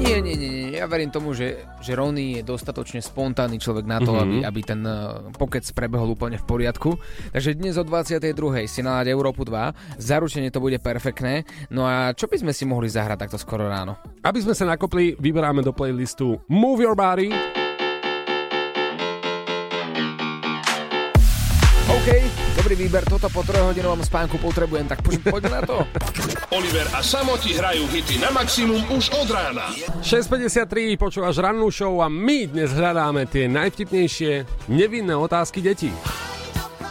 Nie, 0.00 0.24
nie, 0.24 0.34
nie, 0.34 0.48
nie. 0.48 0.65
Ja 0.76 0.84
verím 0.84 1.08
tomu, 1.08 1.32
že, 1.32 1.56
že 1.80 1.96
Ronnie 1.96 2.36
je 2.36 2.44
dostatočne 2.44 3.00
spontánny 3.00 3.56
človek 3.56 3.88
na 3.88 3.96
to, 3.96 4.12
Mhm. 4.12 4.20
aby, 4.20 4.36
aby 4.44 4.60
ten 4.60 4.80
uh, 4.84 5.24
pokec 5.32 5.64
prebehol 5.72 6.12
úplne 6.12 6.36
v 6.36 6.44
poriadku. 6.44 7.00
Takže 7.32 7.56
dnes 7.56 7.74
o 7.74 7.84
22. 7.84 8.36
si 8.68 8.84
nalať 8.84 9.08
Európu 9.08 9.40
2. 9.42 9.72
Zaručene 9.96 10.52
to 10.52 10.60
bude 10.60 10.76
perfektné. 10.78 11.48
No 11.72 11.88
a 11.88 12.12
čo 12.12 12.28
by 12.28 12.36
sme 12.36 12.52
si 12.52 12.68
mohli 12.68 12.92
zahrať 12.92 13.24
takto 13.24 13.40
skoro 13.40 13.64
ráno? 13.64 13.96
Aby 14.20 14.44
sme 14.44 14.52
sa 14.52 14.68
nakopli, 14.68 15.16
vyberáme 15.16 15.64
do 15.64 15.72
playlistu 15.72 16.44
Move 16.46 16.84
Your 16.84 16.92
Body. 16.92 17.32
OK, 21.88 22.08
dobrý 22.66 22.82
výber, 22.82 23.06
toto 23.06 23.30
po 23.30 23.46
trojhodinovom 23.46 24.02
spánku 24.02 24.42
potrebujem, 24.42 24.90
tak 24.90 24.98
poď, 24.98 25.22
poďme 25.30 25.50
na 25.54 25.62
to. 25.62 25.86
Oliver 26.50 26.90
a 26.90 26.98
Samo 26.98 27.38
ti 27.38 27.54
hrajú 27.54 27.86
hity 27.86 28.18
na 28.18 28.34
maximum 28.34 28.82
už 28.90 29.06
od 29.22 29.30
rána. 29.30 29.70
6.53, 30.02 30.98
počúvaš 30.98 31.38
rannú 31.38 31.70
show 31.70 32.02
a 32.02 32.10
my 32.10 32.50
dnes 32.50 32.74
hľadáme 32.74 33.30
tie 33.30 33.46
najvtipnejšie 33.46 34.66
nevinné 34.66 35.14
otázky 35.14 35.62
detí. 35.62 35.94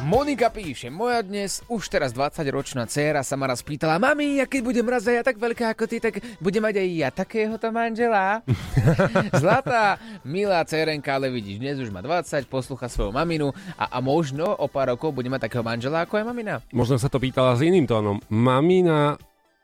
Monika 0.05 0.53
píše, 0.53 0.93
moja 0.93 1.25
dnes 1.25 1.65
už 1.65 1.89
teraz 1.89 2.13
20-ročná 2.13 2.85
dcéra 2.85 3.25
sa 3.25 3.33
ma 3.33 3.49
raz 3.49 3.65
pýtala, 3.65 3.97
mami, 3.97 4.37
ja 4.37 4.45
keď 4.45 4.61
budem 4.61 4.85
raz 4.85 5.09
aj 5.09 5.17
ja 5.17 5.23
tak 5.25 5.41
veľká 5.41 5.73
ako 5.73 5.89
ty, 5.89 5.97
tak 5.97 6.21
budem 6.37 6.61
mať 6.61 6.77
aj 6.77 6.89
ja 6.93 7.09
takéhoto 7.09 7.73
manžela. 7.73 8.45
Zlatá, 9.41 9.97
milá 10.21 10.61
dcerenka, 10.61 11.17
ale 11.17 11.33
vidíš, 11.33 11.57
dnes 11.57 11.81
už 11.81 11.89
má 11.89 12.05
20, 12.05 12.21
poslúcha 12.45 12.85
svoju 12.85 13.09
maminu 13.09 13.49
a, 13.81 13.89
a 13.89 13.97
možno 13.97 14.45
o 14.45 14.69
pár 14.69 14.93
rokov 14.93 15.09
bude 15.09 15.25
mať 15.25 15.49
takého 15.49 15.65
manžela 15.65 16.05
ako 16.05 16.21
aj 16.21 16.25
mamina. 16.29 16.61
Možno 16.69 17.01
sa 17.01 17.09
to 17.09 17.17
pýtala 17.17 17.57
s 17.57 17.65
iným 17.65 17.89
tónom. 17.89 18.21
Mamina... 18.29 19.17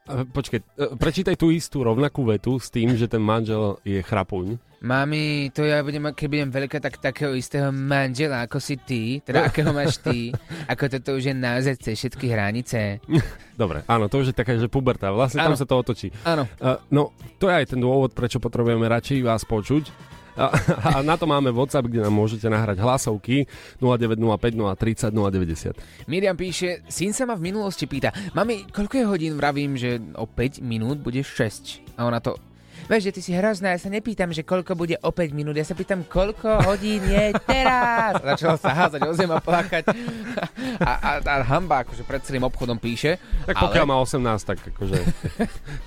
e, 0.10 0.26
Počkej, 0.26 0.58
e, 0.58 0.98
prečítaj 0.98 1.38
tú 1.38 1.54
istú 1.54 1.86
rovnakú 1.86 2.26
vetu 2.26 2.58
s 2.58 2.74
tým, 2.74 2.98
že 2.98 3.06
ten 3.06 3.22
manžel 3.22 3.78
je 3.86 4.02
chrapuň. 4.02 4.71
Mami, 4.82 5.54
to 5.54 5.62
ja 5.62 5.86
budem, 5.86 6.10
keď 6.10 6.26
budem 6.26 6.50
veľká, 6.50 6.82
tak 6.82 6.98
takého 6.98 7.38
istého 7.38 7.70
manžela 7.70 8.50
ako 8.50 8.58
si 8.58 8.82
ty, 8.82 9.22
teda 9.22 9.46
akého 9.54 9.70
máš 9.70 10.02
ty, 10.02 10.34
ako 10.74 10.98
toto 10.98 11.22
už 11.22 11.30
je 11.30 11.36
naozaj 11.38 11.78
cez 11.78 12.02
všetky 12.02 12.34
hranice. 12.34 12.98
Dobre, 13.62 13.86
áno, 13.86 14.10
to 14.10 14.26
už 14.26 14.34
je 14.34 14.36
taká, 14.36 14.58
že 14.58 14.66
puberta. 14.66 15.14
Vlastne 15.14 15.46
tam 15.46 15.54
Áno. 15.54 15.60
sa 15.62 15.70
to 15.70 15.78
otočí. 15.78 16.10
Áno, 16.26 16.50
Uh, 16.62 16.78
no, 16.94 17.14
to 17.42 17.50
je 17.50 17.58
aj 17.58 17.74
ten 17.74 17.80
dôvod, 17.82 18.14
prečo 18.14 18.38
potrebujeme 18.42 18.86
radšej 18.86 19.22
vás 19.22 19.46
počuť. 19.46 19.90
A, 20.38 20.50
a 20.88 21.06
na 21.06 21.18
to 21.18 21.30
máme 21.30 21.54
WhatsApp, 21.54 21.86
kde 21.86 22.02
nám 22.02 22.14
môžete 22.14 22.50
nahrať 22.50 22.82
hlasovky 22.82 23.46
0905 23.82 24.58
030 24.58 25.14
090. 25.14 26.10
Miriam 26.10 26.38
píše, 26.38 26.86
syn 26.90 27.14
sa 27.14 27.30
ma 27.30 27.38
v 27.38 27.54
minulosti 27.54 27.86
pýta, 27.86 28.14
mami, 28.34 28.66
koľko 28.70 28.94
je 28.98 29.06
hodín 29.06 29.34
vravím, 29.38 29.78
že 29.78 30.02
o 30.18 30.26
5 30.26 30.62
minút 30.66 31.02
bude 31.02 31.22
6. 31.22 31.98
A 31.98 32.06
ona 32.10 32.18
to, 32.24 32.38
Vieš, 32.90 33.10
že 33.10 33.12
ty 33.14 33.22
si 33.22 33.32
hrozná, 33.36 33.76
ja 33.76 33.80
sa 33.82 33.90
nepýtam, 33.92 34.32
že 34.34 34.46
koľko 34.46 34.74
bude 34.74 34.96
o 35.02 35.10
5 35.14 35.38
minút, 35.38 35.58
ja 35.58 35.66
sa 35.68 35.78
pýtam, 35.78 36.06
koľko 36.06 36.66
hodín 36.66 37.04
je 37.06 37.36
teraz. 37.46 38.18
A 38.22 38.36
začal 38.36 38.56
sa 38.58 38.72
házať 38.74 39.02
o 39.06 39.14
zem 39.14 39.30
a 39.32 39.40
plakať. 39.40 39.94
A, 40.82 40.92
a, 40.92 41.10
a 41.22 41.36
hamba 41.46 41.86
akože 41.86 42.04
pred 42.04 42.22
celým 42.26 42.46
obchodom 42.48 42.78
píše. 42.82 43.22
Tak 43.46 43.56
ale- 43.58 43.64
pokiaľ 43.70 43.86
má 43.86 43.96
18, 44.02 44.22
tak 44.44 44.60
akože... 44.74 44.98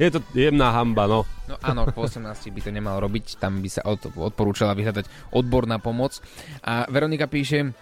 je 0.03 0.09
to 0.11 0.19
jemná 0.35 0.71
hamba, 0.73 1.07
no. 1.07 1.21
No 1.45 1.55
áno, 1.61 1.85
po 1.93 2.09
18 2.09 2.25
by 2.25 2.61
to 2.65 2.71
nemal 2.73 2.97
robiť, 2.97 3.37
tam 3.37 3.61
by 3.61 3.69
sa 3.69 3.85
od, 3.85 4.01
odporúčala 4.17 4.73
vyhľadať 4.73 5.35
odborná 5.37 5.77
pomoc. 5.77 6.25
A 6.65 6.89
Veronika 6.89 7.29
píše, 7.29 7.77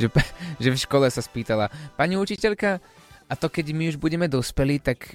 že, 0.00 0.06
že 0.58 0.68
v 0.70 0.78
škole 0.78 1.06
sa 1.08 1.22
spýtala, 1.22 1.70
pani 1.94 2.18
učiteľka, 2.18 2.82
a 3.30 3.32
to 3.38 3.46
keď 3.46 3.70
my 3.72 3.94
už 3.94 3.96
budeme 3.96 4.26
dospelí, 4.26 4.82
tak, 4.82 5.14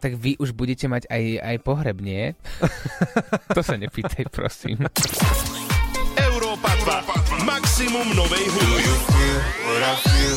tak 0.00 0.16
vy 0.16 0.40
už 0.40 0.56
budete 0.56 0.88
mať 0.88 1.04
aj, 1.12 1.24
aj 1.44 1.56
pohreb, 1.60 2.00
nie? 2.00 2.32
to 3.56 3.60
sa 3.60 3.76
nepýtaj, 3.76 4.26
prosím. 4.32 4.88
Európa 6.16 6.72
2. 7.36 7.44
Maximum 7.44 8.08
novej 8.16 8.44
hudby. 8.48 9.20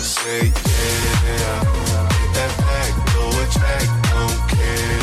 Say 0.04 0.52
yeah. 0.52 1.64
Get 2.12 2.34
that 2.36 2.54
back, 2.60 2.94
blow 3.16 3.32
a 3.32 3.46
track, 3.48 3.88
don't 4.12 4.50
care. 4.52 5.03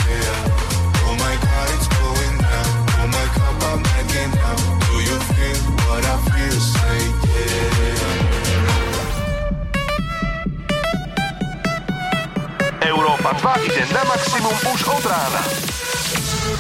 Európa 13.81 13.89
2 13.89 13.89
ide 13.89 13.95
na 13.97 14.05
maximum 14.05 14.57
už 14.77 14.81
od 14.93 15.05
rána. 15.09 15.41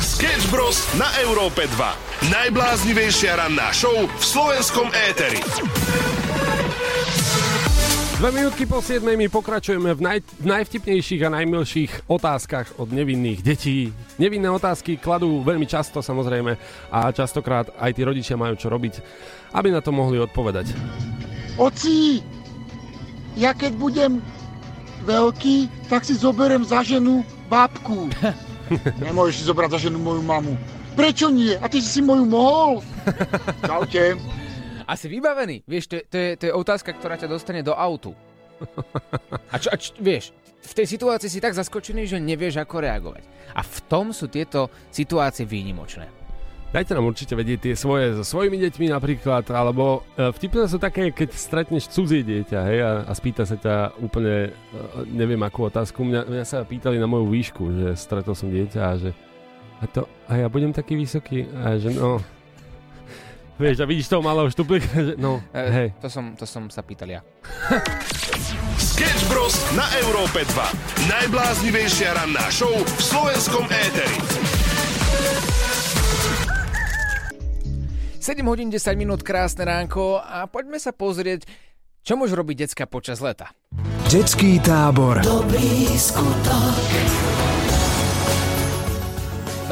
Sketch 0.00 0.49
Bros. 0.49 0.89
na 0.97 1.05
Európe 1.21 1.69
2. 1.69 2.33
Najbláznivejšia 2.33 3.37
ranná 3.37 3.69
show 3.77 3.93
v 3.93 4.25
slovenskom 4.25 4.89
éteri. 4.89 5.37
Dve 8.17 8.31
minútky 8.33 8.65
po 8.65 8.81
7 8.81 9.05
my 9.05 9.29
pokračujeme 9.29 9.93
v, 9.97 10.00
naj, 10.00 10.19
v 10.41 10.47
najvtipnejších 10.49 11.21
a 11.29 11.33
najmilších 11.37 11.93
otázkach 12.09 12.81
od 12.81 12.89
nevinných 12.89 13.45
detí. 13.45 13.93
Nevinné 14.17 14.49
otázky 14.49 14.97
kladú 14.97 15.45
veľmi 15.45 15.69
často 15.69 16.00
samozrejme 16.00 16.57
a 16.89 17.12
častokrát 17.12 17.69
aj 17.77 17.97
tí 17.97 18.03
rodičia 18.05 18.41
majú 18.41 18.57
čo 18.57 18.73
robiť, 18.73 19.05
aby 19.53 19.69
na 19.69 19.85
to 19.85 19.93
mohli 19.93 20.17
odpovedať. 20.17 20.73
Oci, 21.61 22.25
ja 23.37 23.53
keď 23.53 23.73
budem 23.77 24.25
veľký, 25.04 25.88
tak 25.88 26.04
si 26.04 26.14
zoberiem 26.16 26.64
za 26.64 26.85
ženu 26.85 27.25
babku. 27.49 28.09
Nemôžeš 29.04 29.42
si 29.42 29.45
zobrať 29.49 29.71
za 29.76 29.90
ženu 29.90 29.99
moju 29.99 30.23
mamu. 30.23 30.54
Prečo 30.95 31.30
nie? 31.30 31.57
A 31.59 31.66
ty 31.71 31.80
si 31.80 31.88
si 31.99 32.00
moju 32.02 32.26
mohol? 32.26 32.85
Čaute. 33.69 34.19
Asi 34.85 35.07
vybavený. 35.07 35.62
Vieš, 35.64 35.85
to 35.87 35.95
je, 35.99 36.02
to, 36.07 36.16
je, 36.19 36.30
to 36.37 36.45
je 36.50 36.52
otázka, 36.52 36.90
ktorá 36.92 37.14
ťa 37.14 37.30
dostane 37.30 37.62
do 37.62 37.73
autu. 37.73 38.12
A 39.49 39.57
čo, 39.57 39.71
a 39.73 39.76
čo, 39.78 39.97
vieš, 40.02 40.35
v 40.61 40.73
tej 40.76 40.87
situácii 40.87 41.30
si 41.33 41.40
tak 41.40 41.57
zaskočený, 41.57 42.04
že 42.04 42.19
nevieš, 42.21 42.61
ako 42.61 42.85
reagovať. 42.85 43.25
A 43.57 43.64
v 43.64 43.78
tom 43.88 44.12
sú 44.12 44.28
tieto 44.28 44.69
situácie 44.92 45.49
výnimočné. 45.49 46.20
Dajte 46.71 46.95
nám 46.95 47.11
určite 47.11 47.35
vedieť 47.35 47.59
tie 47.67 47.75
svoje 47.75 48.15
so 48.15 48.23
svojimi 48.23 48.55
deťmi 48.62 48.95
napríklad, 48.95 49.43
alebo 49.50 50.07
e, 50.15 50.31
vtipné 50.31 50.71
sú 50.71 50.79
také, 50.79 51.11
keď 51.11 51.35
stretneš 51.35 51.91
cudzie 51.91 52.23
dieťa 52.23 52.59
hej, 52.62 52.79
a, 52.79 52.91
a 53.11 53.12
spýta 53.19 53.43
sa 53.43 53.59
ťa 53.59 53.99
úplne, 53.99 54.55
e, 54.55 54.79
neviem 55.11 55.43
akú 55.43 55.67
otázku, 55.67 56.07
mňa, 56.07 56.31
mňa 56.31 56.45
sa 56.47 56.62
pýtali 56.62 57.03
na 57.03 57.11
moju 57.11 57.27
výšku, 57.27 57.62
že 57.75 57.99
stretol 57.99 58.39
som 58.39 58.55
dieťa 58.55 58.81
a 58.87 58.95
že 59.03 59.11
a 59.83 59.85
to, 59.91 60.07
a 60.31 60.39
ja 60.39 60.47
budem 60.47 60.71
taký 60.71 60.95
vysoký 60.95 61.50
a 61.59 61.75
že 61.75 61.91
no, 61.91 62.23
vieš, 63.62 63.83
a 63.83 63.91
vidíš 63.91 64.07
toho 64.07 64.23
malého 64.23 64.47
štuplíka, 64.47 64.95
že 65.11 65.12
no, 65.19 65.43
E, 65.50 65.67
hej. 65.75 65.89
To, 65.99 66.07
som, 66.07 66.39
to 66.39 66.47
som 66.47 66.71
sa 66.71 66.87
pýtal 66.87 67.11
ja. 67.11 67.21
Sketch 68.79 69.27
Bros. 69.27 69.59
na 69.75 69.91
Európe 70.07 70.47
2. 70.47 71.11
Najbláznivejšia 71.11 72.15
ranná 72.15 72.47
show 72.47 72.71
v 72.71 73.00
slovenskom 73.03 73.67
éteri. 73.67 74.23
7 78.21 78.45
hodín 78.45 78.69
10 78.69 79.00
minút, 79.00 79.25
krásne 79.25 79.65
ránko 79.65 80.21
a 80.21 80.45
poďme 80.45 80.77
sa 80.77 80.93
pozrieť, 80.93 81.49
čo 82.05 82.21
môžu 82.21 82.37
robiť 82.37 82.69
decka 82.69 82.85
počas 82.85 83.17
leta. 83.25 83.49
Detský 84.12 84.61
tábor. 84.61 85.25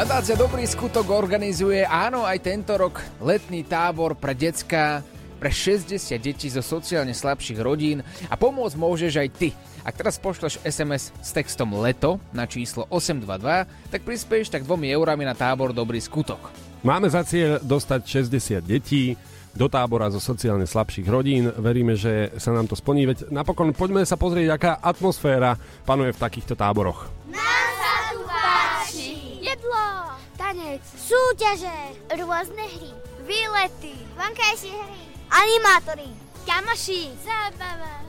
Nadácia 0.00 0.32
Dobrý 0.32 0.64
skutok 0.64 1.12
organizuje, 1.12 1.84
áno, 1.84 2.24
aj 2.24 2.40
tento 2.40 2.72
rok 2.80 3.04
letný 3.20 3.68
tábor 3.68 4.16
pre 4.16 4.32
decka 4.32 5.04
pre 5.36 5.52
60 5.52 6.00
detí 6.16 6.48
zo 6.48 6.64
sociálne 6.64 7.12
slabších 7.12 7.60
rodín 7.60 8.00
a 8.32 8.34
pomôcť 8.40 8.80
môžeš 8.80 9.12
aj 9.12 9.28
ty. 9.36 9.48
Ak 9.84 10.00
teraz 10.00 10.16
pošleš 10.16 10.56
SMS 10.64 11.12
s 11.20 11.30
textom 11.36 11.76
LETO 11.76 12.16
na 12.32 12.48
číslo 12.48 12.88
822, 12.88 13.92
tak 13.92 14.00
prispieš 14.08 14.48
tak 14.48 14.64
2 14.64 14.88
eurami 14.96 15.28
na 15.28 15.36
tábor 15.36 15.76
Dobrý 15.76 16.00
skutok. 16.00 16.67
Máme 16.88 17.12
za 17.12 17.20
cieľ 17.20 17.60
dostať 17.60 18.00
60 18.24 18.64
detí 18.64 19.12
do 19.52 19.68
tábora 19.68 20.08
zo 20.08 20.24
sociálne 20.24 20.64
slabších 20.64 21.04
rodín. 21.04 21.52
Veríme, 21.60 21.92
že 22.00 22.32
sa 22.40 22.48
nám 22.56 22.64
to 22.64 22.80
splní. 22.80 23.04
Veď 23.04 23.28
napokon 23.28 23.76
poďme 23.76 24.08
sa 24.08 24.16
pozrieť, 24.16 24.56
aká 24.56 24.72
atmosféra 24.80 25.60
panuje 25.84 26.16
v 26.16 26.22
takýchto 26.24 26.56
táboroch. 26.56 27.12
Nám 27.28 27.68
sa 27.76 27.94
tu 28.08 28.24
páči. 28.24 29.36
Jedlo, 29.44 30.16
tanec, 30.40 30.80
súťaže, 30.80 31.76
rôzne 32.24 32.64
hry, 32.80 32.96
výlety, 33.28 33.92
vonkajšie 34.16 34.72
hry, 34.72 35.04
animátory, 35.28 36.08
kamoši, 36.48 37.12
zábava. 37.20 38.00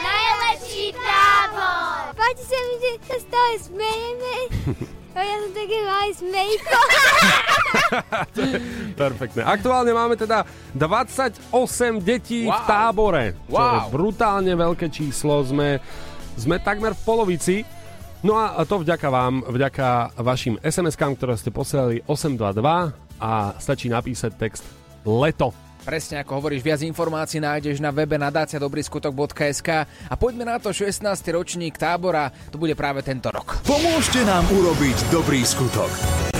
Najlepší 0.00 0.96
tábor! 0.96 2.16
Páči 2.16 2.44
sa 2.48 2.60
že 2.80 2.92
sa 3.12 3.16
stále 3.20 3.54
smejeme. 3.60 4.34
A 5.16 5.20
ja 5.20 5.34
som 5.40 5.50
taký 5.50 5.78
malý 5.80 6.12
smejko. 6.20 6.78
Perfektné. 8.94 9.42
Aktuálne 9.42 9.90
máme 9.90 10.14
teda 10.14 10.44
28 10.76 11.40
detí 12.00 12.44
v 12.44 12.52
Wow. 12.52 12.68
tábore. 12.68 13.24
Čo 13.42 13.56
je 13.56 13.80
Wow. 13.80 13.88
brutálne 13.88 14.52
veľké 14.52 14.86
číslo. 14.88 15.40
Sme, 15.40 15.80
sme 16.34 16.56
takmer 16.58 16.92
v 16.92 17.02
polovici. 17.02 17.56
No 18.20 18.34
a 18.34 18.60
to 18.62 18.80
vďaka 18.80 19.06
vám, 19.06 19.44
vďaka 19.46 19.88
vašim 20.18 20.58
SMS-kám, 20.58 21.14
ktoré 21.14 21.32
ste 21.32 21.48
posielali 21.48 22.04
822 22.04 22.92
a 23.16 23.30
stačí 23.56 23.86
napísať 23.86 24.34
text 24.34 24.64
LETO. 25.02 25.52
Presne 25.86 26.26
ako 26.26 26.42
hovoríš, 26.42 26.66
viac 26.66 26.82
informácií 26.82 27.38
nájdeš 27.38 27.78
na 27.78 27.94
webe 27.94 28.18
nadácia 28.18 28.58
dobrýskutok.sk 28.58 29.86
a 29.86 30.14
poďme 30.18 30.42
na 30.42 30.58
to 30.58 30.74
16. 30.74 30.98
ročník 31.30 31.78
tábora, 31.78 32.34
to 32.50 32.58
bude 32.58 32.74
práve 32.74 33.06
tento 33.06 33.30
rok. 33.30 33.62
Pomôžte 33.62 34.18
nám 34.26 34.42
urobiť 34.50 35.14
dobrý 35.14 35.46
skutok. 35.46 35.86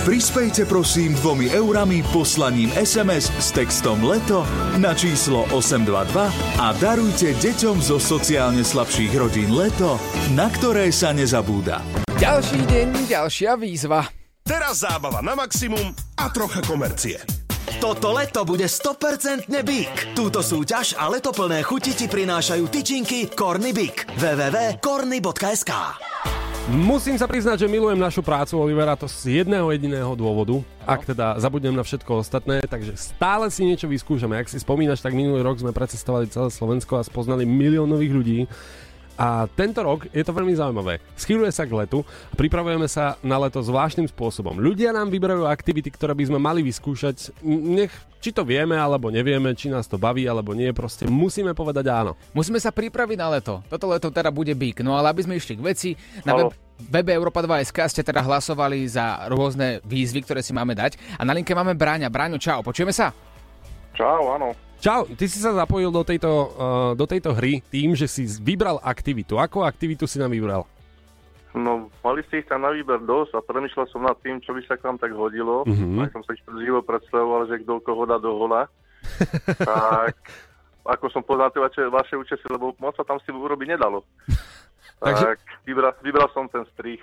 Prispejte 0.03 0.67
prosím 0.67 1.15
dvomi 1.23 1.47
eurami 1.55 2.03
poslaním 2.11 2.75
SMS 2.75 3.31
s 3.39 3.55
textom 3.55 4.03
LETO 4.03 4.43
na 4.83 4.91
číslo 4.91 5.47
822 5.55 6.59
a 6.59 6.67
darujte 6.75 7.31
deťom 7.39 7.79
zo 7.79 8.03
sociálne 8.03 8.67
slabších 8.67 9.15
rodín 9.15 9.55
LETO, 9.55 9.95
na 10.35 10.51
ktoré 10.51 10.91
sa 10.91 11.15
nezabúda. 11.15 11.79
Ďalší 12.19 12.67
deň, 12.67 12.87
ďalšia 13.07 13.55
výzva. 13.55 14.11
Teraz 14.43 14.83
zábava 14.83 15.23
na 15.23 15.39
maximum 15.39 15.95
a 16.19 16.31
trocha 16.35 16.59
komercie. 16.63 17.36
Toto 17.77 18.09
leto 18.09 18.41
bude 18.41 18.65
100% 18.65 19.53
bík. 19.61 20.17
Túto 20.17 20.41
súťaž 20.41 20.97
a 20.97 21.13
letoplné 21.13 21.61
chuti 21.61 21.93
ti 21.93 22.09
prinášajú 22.09 22.65
tyčinky 22.73 23.29
Corny 23.29 23.69
Big. 23.69 24.01
www.corny.sk 24.17 25.71
Musím 26.73 27.21
sa 27.21 27.29
priznať, 27.29 27.61
že 27.61 27.69
milujem 27.69 28.01
našu 28.01 28.25
prácu 28.25 28.57
Olivera 28.57 28.97
to 28.97 29.05
z 29.05 29.45
jedného 29.45 29.69
jediného 29.69 30.09
dôvodu, 30.17 30.57
ak 30.89 31.05
teda 31.05 31.37
zabudnem 31.37 31.77
na 31.77 31.85
všetko 31.85 32.25
ostatné, 32.25 32.65
takže 32.65 32.97
stále 32.97 33.45
si 33.53 33.61
niečo 33.61 33.85
vyskúšame. 33.85 34.41
Ak 34.41 34.49
si 34.49 34.57
spomínaš, 34.57 35.05
tak 35.05 35.13
minulý 35.13 35.45
rok 35.45 35.61
sme 35.61 35.69
precestovali 35.69 36.33
celé 36.33 36.49
Slovensko 36.49 36.97
a 36.97 37.05
spoznali 37.05 37.45
milión 37.45 37.85
nových 37.93 38.09
ľudí. 38.09 38.39
A 39.17 39.49
tento 39.49 39.81
rok 39.81 40.05
je 40.13 40.21
to 40.21 40.29
veľmi 40.29 40.53
zaujímavé. 40.53 41.01
Schýluje 41.17 41.49
sa 41.49 41.65
k 41.65 41.73
letu 41.73 42.05
a 42.05 42.33
pripravujeme 42.37 42.85
sa 42.85 43.17
na 43.25 43.41
leto 43.41 43.57
zvláštnym 43.65 44.05
spôsobom. 44.05 44.61
Ľudia 44.61 44.93
nám 44.93 45.09
vyberajú 45.09 45.49
aktivity, 45.49 45.89
ktoré 45.89 46.13
by 46.13 46.29
sme 46.29 46.37
mali 46.37 46.61
vyskúšať. 46.61 47.33
Nech, 47.43 47.89
či 48.21 48.29
to 48.29 48.45
vieme 48.45 48.77
alebo 48.77 49.09
nevieme, 49.09 49.57
či 49.57 49.73
nás 49.73 49.89
to 49.89 49.97
baví 49.97 50.29
alebo 50.29 50.53
nie, 50.53 50.69
proste 50.69 51.09
musíme 51.09 51.57
povedať 51.57 51.89
áno. 51.89 52.13
Musíme 52.37 52.61
sa 52.61 52.69
pripraviť 52.69 53.17
na 53.17 53.27
leto. 53.33 53.65
Toto 53.65 53.89
leto 53.89 54.13
teda 54.13 54.29
bude 54.29 54.53
bík. 54.53 54.85
No 54.85 54.93
ale 54.93 55.09
aby 55.09 55.25
sme 55.25 55.41
išli 55.41 55.57
k 55.57 55.65
veci, 55.65 55.89
na 56.21 56.37
web, 56.37 56.53
webe 56.77 57.09
Europa 57.09 57.41
2.sk 57.41 57.89
ste 57.89 58.05
teda 58.05 58.21
hlasovali 58.21 58.85
za 58.85 59.25
rôzne 59.33 59.81
výzvy, 59.81 60.21
ktoré 60.21 60.45
si 60.45 60.53
máme 60.53 60.77
dať. 60.77 61.01
A 61.17 61.25
na 61.25 61.33
linke 61.33 61.57
máme 61.57 61.73
Bráňa. 61.73 62.13
Bráňo, 62.13 62.37
čau, 62.37 62.61
počujeme 62.61 62.93
sa? 62.93 63.09
Čau, 63.97 64.29
áno. 64.29 64.66
Čau, 64.77 65.09
ty 65.09 65.25
si 65.25 65.41
sa 65.41 65.57
zapojil 65.57 65.89
do 65.89 66.05
tejto, 66.05 66.29
uh, 66.29 66.91
do 66.93 67.09
tejto 67.09 67.33
hry 67.33 67.65
tým, 67.73 67.97
že 67.97 68.05
si 68.05 68.29
vybral 68.41 68.77
aktivitu. 68.85 69.41
Akú 69.41 69.65
aktivitu 69.65 70.05
si 70.05 70.21
nám 70.21 70.31
vybral? 70.31 70.69
No, 71.57 71.89
mali 72.05 72.21
ste 72.29 72.45
ich 72.45 72.47
tam 72.49 72.61
na 72.61 72.69
výber 72.69 73.01
dosť 73.01 73.33
a 73.33 73.41
premyšľal 73.41 73.87
som 73.89 74.05
nad 74.05 74.13
tým, 74.21 74.37
čo 74.45 74.53
by 74.53 74.61
sa 74.69 74.77
k 74.77 74.85
vám 74.85 75.01
tak 75.01 75.17
hodilo. 75.17 75.65
Mhm. 75.65 76.05
Tak 76.05 76.09
som 76.13 76.23
sa 76.29 76.33
živo 76.37 76.85
predstavoval, 76.85 77.49
že 77.49 77.65
kto 77.65 77.81
koho 77.81 78.05
dá 78.05 78.21
do 78.21 78.29
hola. 78.37 78.69
tak 79.57 80.13
ako 80.87 81.05
som 81.11 81.23
poznal 81.25 81.51
tie 81.51 81.59
vaše, 81.59 81.81
vaše 81.91 82.15
účesy, 82.15 82.45
lebo 82.47 82.71
moc 82.79 82.95
sa 82.95 83.03
tam 83.03 83.19
s 83.19 83.25
tým 83.27 83.35
urobiť 83.35 83.75
nedalo. 83.75 84.07
Takže- 84.97 85.25
Tak 85.29 85.39
vybral, 85.61 85.93
vybral 86.01 86.27
som 86.33 86.49
ten 86.49 86.65
strich. 86.73 86.97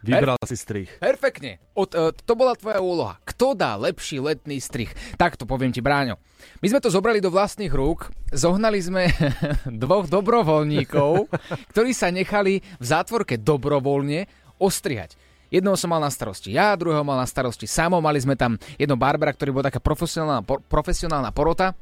Vybral 0.00 0.38
si 0.46 0.54
strich. 0.54 0.86
Perfektne. 1.02 1.58
Od, 1.74 1.90
e, 1.90 2.14
to 2.14 2.32
bola 2.38 2.54
tvoja 2.54 2.78
úloha. 2.78 3.18
Kto 3.26 3.58
dá 3.58 3.74
lepší 3.74 4.22
letný 4.22 4.62
strich? 4.62 4.94
Takto 5.18 5.50
poviem 5.50 5.74
ti, 5.74 5.82
Bráňo. 5.82 6.14
My 6.62 6.70
sme 6.70 6.78
to 6.78 6.94
zobrali 6.94 7.18
do 7.18 7.28
vlastných 7.28 7.74
rúk, 7.74 8.06
zohnali 8.30 8.78
sme 8.78 9.10
dvoch 9.82 10.06
dobrovoľníkov, 10.06 11.26
ktorí 11.74 11.90
sa 11.90 12.08
nechali 12.08 12.62
v 12.78 12.84
zátvorke 12.86 13.34
dobrovoľne 13.34 14.30
ostrihať. 14.62 15.18
Jednoho 15.50 15.74
som 15.74 15.90
mal 15.90 15.98
na 15.98 16.14
starosti 16.14 16.54
ja, 16.54 16.78
druhého 16.78 17.02
mal 17.02 17.18
na 17.18 17.26
starosti 17.26 17.66
Samo, 17.66 17.98
mali 17.98 18.22
sme 18.22 18.38
tam 18.38 18.54
jedno 18.78 18.94
Barbara, 18.94 19.34
ktorý 19.34 19.50
bol 19.50 19.66
taká 19.66 19.82
profesionálna, 19.82 20.46
por- 20.46 20.62
profesionálna 20.62 21.34
porota, 21.34 21.74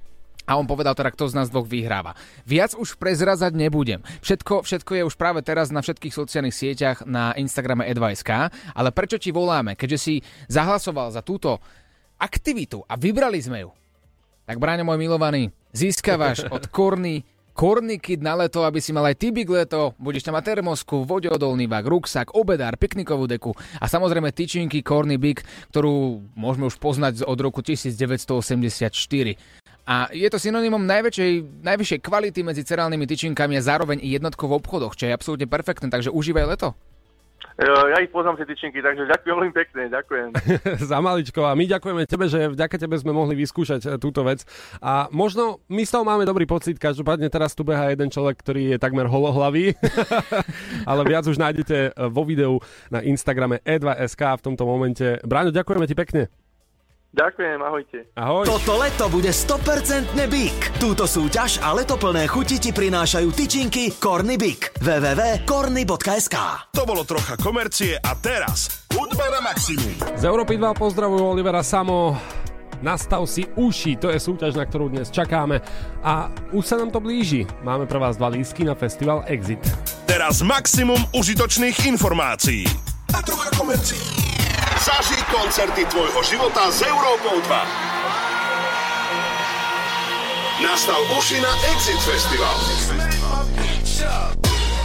a 0.48 0.56
on 0.56 0.64
povedal 0.64 0.96
teda, 0.96 1.12
kto 1.12 1.28
z 1.28 1.36
nás 1.36 1.52
dvoch 1.52 1.68
vyhráva. 1.68 2.16
Viac 2.48 2.72
už 2.72 2.96
prezrazať 2.96 3.52
nebudem. 3.52 4.00
Všetko, 4.24 4.64
všetko 4.64 4.92
je 4.96 5.02
už 5.04 5.14
práve 5.20 5.44
teraz 5.44 5.68
na 5.68 5.84
všetkých 5.84 6.16
sociálnych 6.16 6.56
sieťach 6.56 7.04
na 7.04 7.36
Instagrame 7.36 7.84
Advice.k, 7.84 8.48
ale 8.72 8.88
prečo 8.96 9.20
ti 9.20 9.28
voláme? 9.28 9.76
Keďže 9.76 9.98
si 10.00 10.14
zahlasoval 10.48 11.12
za 11.12 11.20
túto 11.20 11.60
aktivitu 12.16 12.80
a 12.88 12.96
vybrali 12.96 13.44
sme 13.44 13.68
ju, 13.68 13.70
tak 14.48 14.56
Bráňo 14.56 14.88
môj 14.88 14.96
milovaný, 14.96 15.52
získavaš 15.76 16.48
od 16.48 16.72
Korny 16.72 17.20
Korny 17.58 17.98
kit 17.98 18.22
na 18.22 18.38
leto, 18.38 18.62
aby 18.62 18.78
si 18.78 18.94
mal 18.94 19.02
aj 19.10 19.18
ty 19.18 19.34
big 19.34 19.50
leto, 19.50 19.90
budeš 19.98 20.22
tam 20.22 20.38
mať 20.38 20.54
termosku, 20.54 21.02
vodeodolný 21.02 21.66
vak, 21.66 21.90
ruksak, 21.90 22.30
obedár, 22.38 22.78
piknikovú 22.78 23.26
deku 23.26 23.50
a 23.82 23.90
samozrejme 23.90 24.30
tyčinky 24.30 24.78
Korny 24.78 25.18
Big, 25.18 25.42
ktorú 25.74 26.22
môžeme 26.38 26.70
už 26.70 26.78
poznať 26.78 27.26
od 27.26 27.34
roku 27.42 27.58
1984. 27.58 28.94
A 29.88 30.12
je 30.12 30.28
to 30.28 30.36
synonymom 30.36 30.84
najväčšej, 30.84 31.64
najvyššej 31.64 32.00
kvality 32.04 32.44
medzi 32.44 32.60
cerálnymi 32.60 33.08
tyčinkami 33.08 33.56
a 33.56 33.64
zároveň 33.64 34.04
i 34.04 34.12
jednotkou 34.12 34.44
v 34.44 34.60
obchodoch, 34.60 34.92
čo 34.92 35.08
je 35.08 35.16
absolútne 35.16 35.48
perfektné, 35.48 35.88
takže 35.88 36.12
užívaj 36.12 36.44
leto. 36.44 36.76
E, 37.56 37.64
Ja 37.64 37.96
ich 38.04 38.12
poznám 38.12 38.36
tie 38.36 38.52
tyčinky, 38.52 38.84
takže 38.84 39.08
ďakujem 39.08 39.34
veľmi 39.40 39.54
pekne, 39.56 39.88
ďakujem. 39.88 40.28
za 40.92 40.98
maličko 41.00 41.40
a 41.48 41.56
my 41.56 41.64
ďakujeme 41.64 42.04
tebe, 42.04 42.28
že 42.28 42.52
vďaka 42.52 42.76
tebe 42.76 43.00
sme 43.00 43.16
mohli 43.16 43.32
vyskúšať 43.32 43.80
e, 43.88 43.88
túto 43.96 44.20
vec 44.28 44.44
a 44.84 45.08
možno 45.08 45.64
my 45.72 45.80
z 45.80 45.90
toho 45.96 46.04
máme 46.04 46.28
dobrý 46.28 46.44
pocit, 46.44 46.76
každopádne 46.76 47.32
teraz 47.32 47.56
tu 47.56 47.64
beha 47.64 47.88
jeden 47.88 48.12
človek, 48.12 48.36
ktorý 48.44 48.76
je 48.76 48.78
takmer 48.78 49.08
holohlavý, 49.08 49.72
ale 50.90 51.00
viac 51.08 51.24
už 51.24 51.40
nájdete 51.40 51.96
e, 51.96 52.12
vo 52.12 52.28
videu 52.28 52.60
na 52.92 53.00
Instagrame 53.00 53.64
e2sk 53.64 54.36
v 54.36 54.44
tomto 54.52 54.68
momente. 54.68 55.16
Bráňo, 55.24 55.48
ďakujeme 55.48 55.88
ti 55.88 55.96
pekne. 55.96 56.28
Ďakujem, 57.18 57.58
ahojte. 57.66 57.98
Ahoj. 58.14 58.46
Toto 58.46 58.78
leto 58.78 59.10
bude 59.10 59.34
100% 59.34 60.14
Big. 60.30 60.54
Túto 60.78 61.02
súťaž 61.10 61.58
a 61.58 61.74
letoplné 61.74 62.30
chuti 62.30 62.62
ti 62.62 62.70
prinášajú 62.70 63.34
tyčinky 63.34 63.90
Corny 63.98 64.38
Big. 64.38 64.70
www.corny.sk 64.78 66.36
To 66.70 66.86
bolo 66.86 67.02
trocha 67.02 67.34
komercie 67.34 67.98
a 67.98 68.14
teraz 68.14 68.86
hudba 68.94 69.26
na 69.34 69.42
maximum. 69.42 69.98
Z 70.14 70.22
Európy 70.22 70.62
2 70.62 70.78
pozdravujú 70.78 71.26
Olivera 71.26 71.66
Samo. 71.66 72.14
Nastav 72.78 73.26
si 73.26 73.42
uši, 73.58 73.98
to 73.98 74.14
je 74.14 74.22
súťaž, 74.22 74.54
na 74.54 74.62
ktorú 74.62 74.86
dnes 74.86 75.10
čakáme. 75.10 75.58
A 76.06 76.30
už 76.54 76.62
sa 76.62 76.78
nám 76.78 76.94
to 76.94 77.02
blíži. 77.02 77.42
Máme 77.66 77.90
pre 77.90 77.98
vás 77.98 78.14
dva 78.14 78.30
lístky 78.30 78.62
na 78.62 78.78
festival 78.78 79.26
Exit. 79.26 79.58
Teraz 80.06 80.38
maximum 80.46 81.02
užitočných 81.10 81.82
informácií. 81.90 82.62
A 83.10 83.18
trocha 83.26 83.50
komercií. 83.58 84.27
Zaži 84.78 85.18
koncerty 85.26 85.82
tvojho 85.90 86.22
života 86.22 86.70
s 86.70 86.86
Európou 86.86 87.34
2. 87.42 87.50
Nastav 90.62 91.02
uši 91.18 91.42
na 91.42 91.50
Exit 91.74 91.98
Festival. 92.06 92.54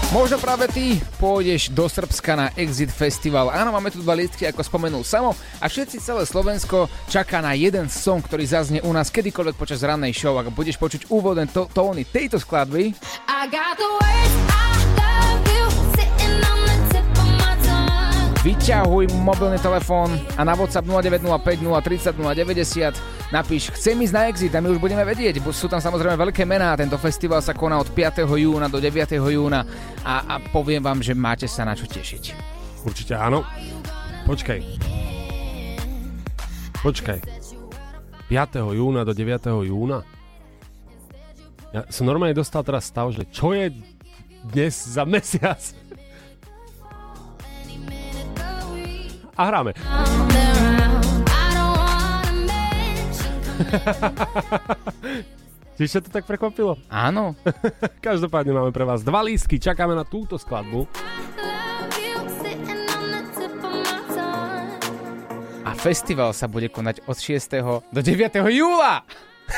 Možno 0.10 0.42
práve 0.42 0.66
ty 0.74 0.98
pôjdeš 1.22 1.70
do 1.70 1.86
Srbska 1.86 2.34
na 2.34 2.50
Exit 2.58 2.90
Festival. 2.90 3.54
Áno, 3.54 3.70
máme 3.70 3.94
tu 3.94 4.02
dva 4.02 4.18
listky, 4.18 4.50
ako 4.50 4.66
spomenul 4.66 5.06
Samo, 5.06 5.38
a 5.62 5.66
všetci 5.70 6.02
celé 6.02 6.26
Slovensko 6.26 6.90
čaká 7.06 7.42
na 7.42 7.53
jeden 7.53 7.86
song, 7.86 8.22
ktorý 8.22 8.50
zaznie 8.50 8.82
u 8.82 8.90
nás 8.94 9.14
kedykoľvek 9.14 9.58
počas 9.58 9.86
rannej 9.86 10.14
show. 10.14 10.34
Ak 10.42 10.50
budeš 10.53 10.82
počuť 10.82 11.10
úvodné 11.14 11.50
to- 11.53 11.70
tóny 11.70 12.01
tejto 12.06 12.42
skladby, 12.42 12.98
I 13.29 13.46
got 13.46 13.77
the 13.77 13.90
words 13.90 14.34
I 14.53 14.70
love 14.98 15.46
you 15.50 15.66
vyťahuj 18.44 19.16
mobilný 19.24 19.56
telefón 19.56 20.12
a 20.36 20.44
na 20.44 20.51
WhatsApp 20.51 20.84
0905 20.84 21.64
030 21.64 22.12
090 22.12 23.32
napíš 23.32 23.72
Chcem 23.72 23.96
ísť 24.03 24.14
na 24.14 24.27
Exit 24.27 24.51
a 24.51 24.60
my 24.60 24.68
už 24.75 24.84
budeme 24.84 25.08
vedieť, 25.08 25.40
bo 25.40 25.56
sú 25.56 25.72
tam 25.72 25.79
samozrejme 25.79 26.20
veľké 26.20 26.44
mená. 26.44 26.75
Tento 26.75 27.00
festival 27.00 27.40
sa 27.40 27.56
koná 27.56 27.79
od 27.79 27.88
5. 27.96 28.27
júna 28.27 28.68
do 28.68 28.84
9. 28.84 29.16
júna 29.16 29.64
a, 30.03 30.27
a 30.27 30.36
poviem 30.51 30.84
vám, 30.84 31.00
že 31.00 31.16
máte 31.16 31.48
sa 31.48 31.64
na 31.64 31.72
čo 31.72 31.88
tešiť. 31.88 32.24
Určite 32.84 33.16
áno. 33.16 33.48
Počkaj. 34.27 34.60
Počkaj. 36.84 37.20
5. 38.27 38.75
júna 38.75 39.08
do 39.08 39.16
9. 39.16 39.56
júna? 39.72 40.03
Ja 41.72 41.88
som 41.88 42.03
normálne 42.03 42.36
dostal 42.36 42.60
teraz 42.68 42.92
stav, 42.92 43.08
že 43.16 43.24
čo 43.32 43.56
je 43.56 43.72
dnes 44.51 44.75
za 44.75 45.08
mesiac? 45.08 45.64
A 49.33 49.50
hráme. 49.50 49.74
Čiže 55.77 56.05
to 56.05 56.09
tak 56.13 56.29
prekvapilo? 56.29 56.77
Áno. 56.85 57.33
Každopádne 58.05 58.53
máme 58.53 58.69
pre 58.69 58.85
vás 58.85 59.01
dva 59.01 59.25
lístky, 59.25 59.57
čakáme 59.57 59.98
na 59.98 60.05
túto 60.05 60.37
skladbu. 60.37 60.85
A 65.63 65.72
festival 65.74 66.35
sa 66.37 66.46
bude 66.46 66.69
konať 66.69 67.01
od 67.09 67.17
6. 67.17 67.89
do 67.89 68.00
9. 68.05 68.37
júla. 68.53 69.01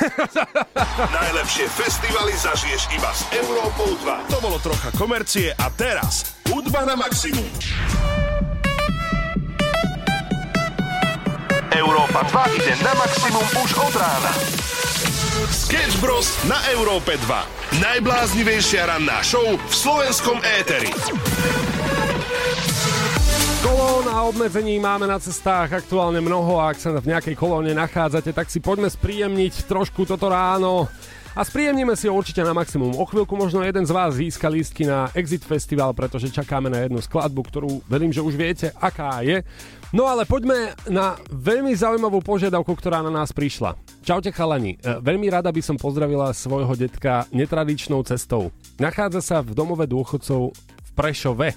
Najlepšie 1.20 1.70
festivaly 1.70 2.34
zažiješ 2.34 2.90
iba 2.96 3.12
s 3.14 3.30
Európou 3.36 3.94
2. 4.02 4.34
To 4.34 4.40
bolo 4.42 4.58
trocha 4.64 4.90
komercie 4.98 5.54
a 5.54 5.70
teraz 5.70 6.42
hudba 6.50 6.90
na 6.90 6.98
maximum. 6.98 7.46
Európa 11.76 12.24
2 12.24 12.56
ide 12.56 12.74
na 12.80 12.96
maximum 12.96 13.44
už 13.60 13.76
od 13.76 13.92
rána. 14.00 14.32
Sketch 15.52 16.00
Bros. 16.00 16.32
na 16.48 16.56
Európe 16.72 17.20
2. 17.20 17.84
Najbláznivejšia 17.84 18.88
ranná 18.88 19.20
show 19.20 19.44
v 19.44 19.74
slovenskom 19.76 20.40
éteri. 20.40 20.88
Kolón 23.60 24.08
a 24.08 24.24
obmedzení 24.24 24.80
máme 24.80 25.04
na 25.04 25.20
cestách 25.20 25.84
aktuálne 25.84 26.24
mnoho 26.24 26.64
a 26.64 26.72
ak 26.72 26.80
sa 26.80 26.96
v 26.96 27.12
nejakej 27.12 27.36
kolóne 27.36 27.76
nachádzate, 27.76 28.32
tak 28.32 28.48
si 28.48 28.64
poďme 28.64 28.88
spríjemniť 28.88 29.68
trošku 29.68 30.08
toto 30.08 30.32
ráno. 30.32 30.88
A 31.36 31.44
spríjemníme 31.44 32.00
si 32.00 32.08
ho 32.08 32.16
určite 32.16 32.40
na 32.48 32.56
maximum. 32.56 32.96
O 32.96 33.04
chvíľku 33.04 33.36
možno 33.36 33.60
jeden 33.60 33.84
z 33.84 33.92
vás 33.92 34.16
získa 34.16 34.48
lístky 34.48 34.88
na 34.88 35.12
Exit 35.12 35.44
Festival, 35.44 35.92
pretože 35.92 36.32
čakáme 36.32 36.72
na 36.72 36.88
jednu 36.88 37.04
skladbu, 37.04 37.42
ktorú 37.52 37.84
verím, 37.92 38.16
že 38.16 38.24
už 38.24 38.40
viete, 38.40 38.72
aká 38.80 39.20
je. 39.20 39.44
No 39.96 40.12
ale 40.12 40.28
poďme 40.28 40.76
na 40.92 41.16
veľmi 41.32 41.72
zaujímavú 41.72 42.20
požiadavku, 42.20 42.68
ktorá 42.68 43.00
na 43.00 43.08
nás 43.08 43.32
prišla. 43.32 43.80
Čaute 44.04 44.28
chalani, 44.36 44.76
E, 44.76 45.00
veľmi 45.00 45.32
rada 45.32 45.48
by 45.48 45.64
som 45.64 45.80
pozdravila 45.80 46.36
svojho 46.36 46.76
detka 46.76 47.24
netradičnou 47.32 48.04
cestou. 48.04 48.52
Nachádza 48.76 49.24
sa 49.24 49.38
v 49.40 49.56
domove 49.56 49.88
dôchodcov 49.88 50.52
v 50.52 50.90
Prešove. 51.00 51.56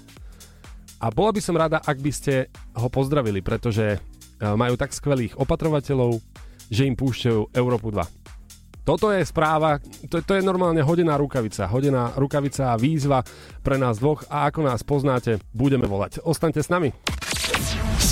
A 1.03 1.07
bola 1.11 1.35
by 1.35 1.41
som 1.43 1.59
rada, 1.59 1.83
ak 1.83 1.99
by 1.99 2.13
ste 2.15 2.47
ho 2.79 2.87
pozdravili, 2.87 3.43
pretože 3.43 3.99
e, 3.99 3.99
majú 4.39 4.79
tak 4.79 4.95
skvelých 4.95 5.35
opatrovateľov, 5.35 6.23
že 6.71 6.87
im 6.87 6.95
púšťajú 6.95 7.59
Európu 7.59 7.91
2. 7.91 8.87
Toto 8.87 9.11
je 9.11 9.27
správa, 9.27 9.83
to, 10.07 10.23
to 10.23 10.39
je 10.39 10.47
normálne 10.47 10.79
hodená 10.87 11.19
rukavica. 11.19 11.67
Hodená 11.67 12.15
rukavica 12.15 12.71
a 12.71 12.79
výzva 12.79 13.19
pre 13.67 13.83
nás 13.83 13.99
dvoch 13.99 14.31
a 14.31 14.47
ako 14.47 14.63
nás 14.63 14.87
poznáte, 14.87 15.43
budeme 15.51 15.91
volať. 15.91 16.23
Ostaňte 16.23 16.63
s 16.63 16.71
nami. 16.71 16.95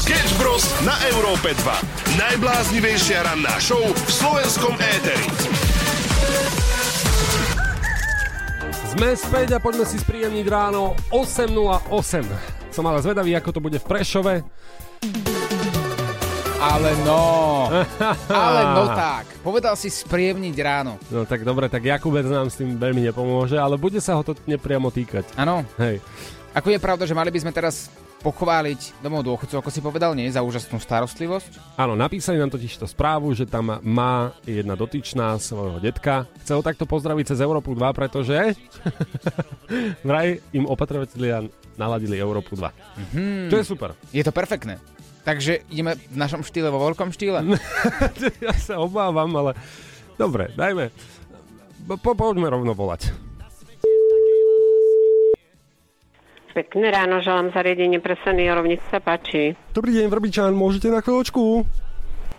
Sketch 0.07 0.39
Bros. 0.39 0.63
na 0.87 0.95
Európe 1.11 1.51
2. 1.51 2.15
Najbláznivejšia 2.15 3.27
ranná 3.27 3.59
show 3.59 3.83
v 3.83 4.07
slovenskom 4.07 4.79
éteri. 4.79 5.27
Sme 8.95 9.19
späť 9.19 9.49
a 9.51 9.59
poďme 9.59 9.83
si 9.83 9.99
spríjemniť 9.99 10.47
ráno 10.47 10.95
8.08. 11.11 12.23
Som 12.71 12.87
ale 12.87 13.03
zvedavý, 13.03 13.35
ako 13.35 13.51
to 13.51 13.59
bude 13.59 13.83
v 13.83 13.87
Prešove. 13.91 14.35
Ale 16.63 16.91
no, 17.03 17.67
ale 18.31 18.61
no 18.79 18.87
tak. 18.95 19.27
Povedal 19.43 19.75
si 19.75 19.91
spríjemniť 19.91 20.55
ráno. 20.63 21.03
No 21.11 21.27
tak 21.27 21.43
dobre, 21.43 21.67
tak 21.67 21.83
Jakubec 21.83 22.31
nám 22.31 22.47
s 22.47 22.63
tým 22.63 22.79
veľmi 22.79 23.11
nepomôže, 23.11 23.59
ale 23.59 23.75
bude 23.75 23.99
sa 23.99 24.15
ho 24.15 24.23
to 24.23 24.39
nepriamo 24.47 24.87
týkať. 24.87 25.35
Áno. 25.35 25.67
Hej. 25.83 25.99
Ako 26.55 26.71
je 26.71 26.79
pravda, 26.79 27.11
že 27.11 27.19
mali 27.19 27.35
by 27.35 27.43
sme 27.43 27.51
teraz 27.51 27.91
pochváliť 28.25 29.01
domov 29.05 29.23
dôchodcov, 29.23 29.61
ako 29.61 29.71
si 29.71 29.81
povedal, 29.85 30.17
nie, 30.17 30.33
za 30.33 30.43
úžasnú 30.43 30.81
starostlivosť. 30.81 31.79
Áno, 31.79 31.95
napísali 31.95 32.41
nám 32.41 32.51
totiž 32.51 32.81
to 32.81 32.87
správu, 32.89 33.31
že 33.37 33.45
tam 33.47 33.79
má 33.85 34.33
jedna 34.49 34.75
dotyčná 34.75 35.37
svojho 35.37 35.79
detka. 35.79 36.27
Chcel 36.43 36.65
takto 36.65 36.89
pozdraviť 36.89 37.35
cez 37.35 37.39
Európu 37.45 37.77
2, 37.77 37.93
pretože 37.93 38.57
vraj 40.09 40.41
im 40.57 40.65
opatrovateľia 40.67 41.47
naladili 41.77 42.17
Európu 42.17 42.57
2. 42.57 42.73
Mhm. 43.13 43.23
Čo 43.53 43.57
je 43.61 43.65
super. 43.67 43.91
Je 44.11 44.25
to 44.25 44.33
perfektné. 44.33 44.81
Takže 45.27 45.67
ideme 45.75 45.99
v 45.99 46.17
našom 46.17 46.47
štýle, 46.47 46.71
vo 46.71 46.79
veľkom 46.87 47.11
štýle. 47.11 47.43
ja 48.47 48.55
sa 48.55 48.79
obávam, 48.79 49.31
ale 49.35 49.59
dobre, 50.15 50.55
dajme. 50.55 50.95
Po, 51.87 52.15
poďme 52.15 52.47
rovno 52.47 52.79
volať. 52.79 53.26
Pekné 56.57 56.89
ráno, 56.89 57.21
želám 57.21 57.53
zariadenie 57.53 58.01
pre 58.01 58.17
seniorov, 58.25 58.65
nech 58.65 58.81
sa 58.89 58.97
páči. 58.97 59.53
Dobrý 59.77 59.93
deň, 59.93 60.09
Vrbičan, 60.09 60.57
môžete 60.57 60.89
na 60.89 61.05
chvíľočku? 61.05 61.69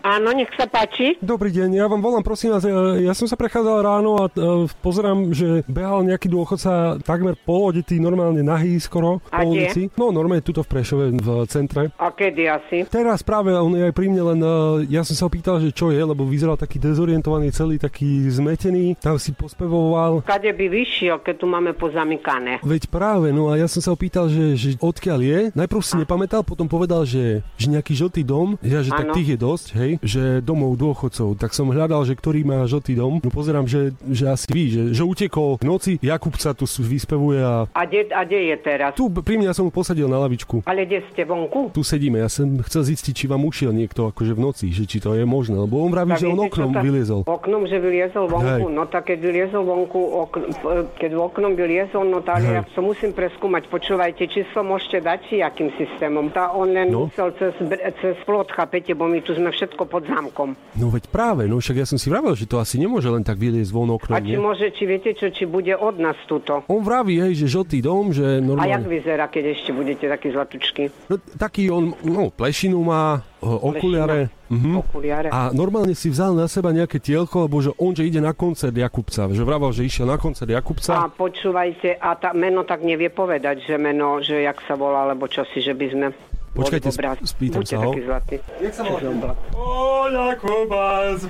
Áno, 0.02 0.30
nech 0.30 0.50
sa 0.54 0.70
páči. 0.70 1.18
Dobrý 1.18 1.50
deň, 1.50 1.74
ja 1.74 1.86
vám 1.90 1.98
volám, 1.98 2.22
prosím 2.22 2.54
vás, 2.54 2.62
ja, 2.62 2.96
ja 3.02 3.12
som 3.14 3.26
sa 3.26 3.34
prechádzal 3.34 3.78
ráno 3.82 4.22
a 4.22 4.30
uh, 4.30 4.64
pozerám, 4.80 5.34
že 5.34 5.66
behal 5.66 6.06
nejaký 6.06 6.30
dôchodca 6.30 7.02
takmer 7.02 7.34
polodetý, 7.34 7.98
normálne 7.98 8.40
nahý 8.46 8.78
skoro 8.78 9.18
A 9.34 9.42
po 9.42 9.54
ulici. 9.54 9.90
No 9.98 10.14
normálne 10.14 10.44
tuto 10.44 10.62
v 10.62 10.70
Prešove, 10.70 11.04
v 11.18 11.28
centre. 11.50 11.90
A 11.98 12.14
kedy 12.14 12.42
asi? 12.46 12.78
Teraz 12.86 13.26
práve 13.26 13.50
on 13.54 13.74
je 13.74 13.90
aj 13.90 13.94
pri 13.94 14.06
mne, 14.06 14.22
len 14.34 14.40
uh, 14.40 14.78
ja 14.86 15.02
som 15.02 15.18
sa 15.18 15.26
ho 15.26 15.30
pýtal, 15.32 15.58
že 15.58 15.74
čo 15.74 15.90
je, 15.90 15.98
lebo 15.98 16.22
vyzeral 16.22 16.54
taký 16.54 16.78
dezorientovaný, 16.78 17.50
celý 17.50 17.76
taký 17.76 18.30
zmetený, 18.30 18.94
tam 19.02 19.18
si 19.18 19.34
pospevoval. 19.34 20.22
Kade 20.22 20.54
by 20.54 20.66
vyšiel, 20.70 21.18
keď 21.26 21.34
tu 21.42 21.46
máme 21.50 21.74
pozamykané? 21.74 22.62
Veď 22.62 22.86
práve, 22.86 23.34
no 23.34 23.50
a 23.50 23.58
ja 23.58 23.66
som 23.66 23.82
sa 23.82 23.90
ho 23.90 23.98
pýtal, 23.98 24.30
že, 24.30 24.54
že 24.54 24.68
odkiaľ 24.78 25.20
je. 25.20 25.40
Najprv 25.58 25.82
si 25.82 25.94
nepamätal, 25.98 26.46
potom 26.46 26.70
povedal, 26.70 27.02
že, 27.02 27.42
že 27.58 27.66
nejaký 27.66 27.92
žltý 27.98 28.22
dom, 28.22 28.54
ja, 28.62 28.80
že 28.80 28.94
tak 28.94 29.10
Áno. 29.10 29.14
tých 29.16 29.34
je 29.34 29.38
dosť, 29.38 29.66
hej, 29.74 29.87
že 29.98 30.22
domov 30.40 30.76
dôchodcov. 30.76 31.34
Tak 31.34 31.50
som 31.50 31.68
hľadal, 31.68 32.02
že 32.02 32.12
ktorý 32.12 32.42
má 32.42 32.60
žltý 32.64 32.92
dom. 32.92 33.16
No 33.18 33.30
pozerám, 33.30 33.64
že, 33.64 33.80
že 34.04 34.26
asi 34.26 34.44
ví, 34.46 34.64
že, 34.68 34.82
že 34.92 35.02
utekol 35.02 35.56
v 35.56 35.64
noci, 35.64 35.92
Jakubca 35.98 36.52
tu 36.52 36.64
s- 36.64 36.76
vyspevuje 36.78 37.38
a 37.38 37.64
A 37.70 37.82
kde, 37.82 38.10
a 38.10 38.22
kde 38.22 38.40
je 38.44 38.56
teraz? 38.58 38.92
tu 38.92 39.08
pri 39.08 39.36
mňa 39.36 39.52
som 39.52 39.68
posadil 39.68 40.04
na 40.04 40.18
lavičku. 40.18 40.60
Ale 40.64 40.82
kde 40.82 41.06
ste 41.08 41.22
vonku? 41.22 41.70
Tu 41.70 41.80
sedíme, 41.80 42.18
ja 42.18 42.28
som 42.28 42.44
chcel 42.62 42.82
zistiť, 42.84 43.12
či 43.14 43.24
vám 43.24 43.40
ušiel 43.42 43.70
niekto 43.70 44.04
akože 44.06 44.32
v 44.32 44.40
noci, 44.42 44.66
že 44.68 44.82
či 44.82 44.98
to 44.98 45.12
je 45.12 45.22
možné, 45.22 45.54
lebo 45.54 45.78
on 45.78 45.88
vraví, 45.88 46.12
že 46.14 46.26
on 46.26 46.36
oknom 46.40 46.70
tá- 46.70 46.82
vyliezol. 46.82 47.22
Oknom, 47.22 47.64
že 47.64 47.78
vyliezol 47.78 48.26
vonku? 48.26 48.66
Hej. 48.66 48.74
No 48.74 48.84
tak 48.84 49.06
keď 49.06 49.18
vyliezol 49.20 49.62
vonku, 49.62 50.00
ok, 50.18 50.34
p- 50.34 50.70
keď 50.98 51.10
oknom 51.14 51.52
vyliezol, 51.52 52.02
no 52.02 52.18
tak 52.20 52.40
Hej. 52.40 52.50
ja 52.50 52.60
to 52.64 52.80
musím 52.80 53.12
preskúmať. 53.12 53.68
Počúvajte, 53.68 54.26
číslo 54.26 54.62
môžete 54.62 54.98
dať, 54.98 55.18
či 55.24 55.34
akým 55.40 55.70
systémom. 55.74 56.28
Tá 56.28 56.50
on 56.50 56.68
len 56.68 56.88
No. 56.88 57.06
musel 57.06 57.30
cez, 57.34 57.52
cez 58.00 58.16
plot, 58.22 58.48
chápete, 58.48 58.90
bo 58.90 59.04
my 59.04 59.20
tu 59.20 59.30
sme 59.30 59.50
všetko 59.50 59.77
pod 59.84 60.08
zámkom. 60.08 60.56
No 60.74 60.88
veď 60.88 61.06
práve, 61.12 61.44
no 61.46 61.60
však 61.60 61.82
ja 61.82 61.86
som 61.86 62.00
si 62.00 62.08
vravel, 62.08 62.32
že 62.34 62.48
to 62.48 62.56
asi 62.56 62.80
nemôže 62.80 63.06
len 63.12 63.22
tak 63.22 63.36
vyliezť 63.36 63.70
von 63.70 63.92
oknom, 63.92 64.16
A 64.16 64.24
či 64.24 64.34
nie? 64.34 64.40
môže, 64.40 64.66
či 64.72 64.88
viete 64.88 65.12
čo, 65.12 65.28
či 65.28 65.44
bude 65.44 65.76
od 65.76 66.00
nás 66.00 66.16
tuto? 66.24 66.64
On 66.66 66.80
vraví, 66.80 67.20
hej, 67.20 67.36
že 67.44 67.46
žltý 67.46 67.84
dom, 67.84 68.10
že 68.10 68.38
A 68.38 68.42
normálne... 68.42 68.72
jak 68.72 68.86
vyzerá, 68.88 69.24
keď 69.28 69.44
ešte 69.52 69.70
budete 69.76 70.08
taký 70.08 70.32
zlatučký? 70.32 70.82
No, 71.12 71.14
taký 71.36 71.68
on, 71.68 71.92
no, 72.02 72.32
plešinu 72.32 72.80
má, 72.80 73.22
o, 73.44 73.70
okuliare. 73.70 74.32
Mhm. 74.48 74.80
Okuliare. 74.80 75.28
A 75.28 75.52
normálne 75.52 75.92
si 75.92 76.08
vzal 76.08 76.32
na 76.32 76.48
seba 76.48 76.72
nejaké 76.72 76.96
tielko, 76.96 77.44
lebo 77.44 77.60
že 77.60 77.68
on, 77.76 77.92
že 77.92 78.08
ide 78.08 78.16
na 78.16 78.32
koncert 78.32 78.72
Jakubca. 78.72 79.28
Že 79.28 79.44
vravel, 79.44 79.70
že 79.76 79.84
išiel 79.84 80.08
na 80.08 80.16
koncert 80.16 80.48
Jakubca. 80.48 81.04
A 81.04 81.12
počúvajte, 81.12 82.00
a 82.00 82.16
tá 82.16 82.32
meno 82.32 82.64
tak 82.64 82.80
nevie 82.80 83.12
povedať, 83.12 83.68
že 83.68 83.76
meno, 83.76 84.24
že 84.24 84.40
jak 84.40 84.56
sa 84.64 84.72
volá, 84.72 85.04
alebo 85.04 85.28
čo 85.28 85.44
si, 85.52 85.60
že 85.60 85.76
by 85.76 85.86
sme... 85.92 86.06
Počkajte, 86.54 86.88
spýtam 87.24 87.62
sa 87.62 87.76
ho. 87.80 87.90
Jak 87.94 88.72
sa 88.72 88.82
volá? 88.82 88.98
Čo 88.98 89.06
zobla? 89.12 89.32
O, 89.54 89.64
Jakubec 90.08 91.20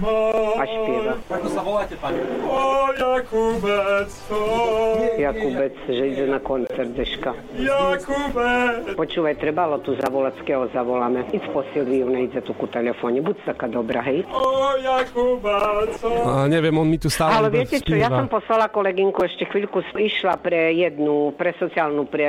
A 0.57 0.65
špieva. 0.65 1.15
Ako 1.29 1.47
sa 1.51 1.61
voláte, 1.63 1.95
pani? 2.01 2.19
O, 2.47 2.91
Jakubec 2.97 4.11
Jakubec, 5.19 5.75
že 5.87 6.03
ide 6.09 6.25
na 6.31 6.39
koncert 6.41 6.91
Deška. 6.95 7.33
Jakubec 7.59 8.95
Počúvaj, 8.97 9.35
trebalo 9.43 9.79
tu 9.83 9.95
zavolať, 10.01 10.41
z 10.41 10.43
keho 10.49 10.65
zavoláme. 10.73 11.27
Iď 11.35 11.45
po 11.53 11.61
Silviu, 11.75 12.09
nejde 12.09 12.41
tu 12.41 12.57
ku 12.57 12.65
telefóne. 12.71 13.21
Buď 13.21 13.37
taká 13.45 13.69
dobrá, 13.69 14.01
hej. 14.07 14.25
O, 14.33 14.75
Jakubec 14.81 15.93
A 16.25 16.49
neviem, 16.49 16.73
on 16.73 16.89
mi 16.89 16.97
tu 16.97 17.13
stále 17.13 17.37
Ale 17.37 17.49
viete 17.53 17.83
čo, 17.83 17.95
ja 17.95 18.09
spieva. 18.09 18.25
som 18.25 18.27
poslala 18.31 18.67
kolegynku 18.73 19.21
ešte 19.23 19.45
chvíľku, 19.45 19.85
išla 19.95 20.41
pre 20.41 20.73
jednu, 20.73 21.37
pre 21.37 21.53
sociálnu, 21.59 22.09
pre 22.09 22.29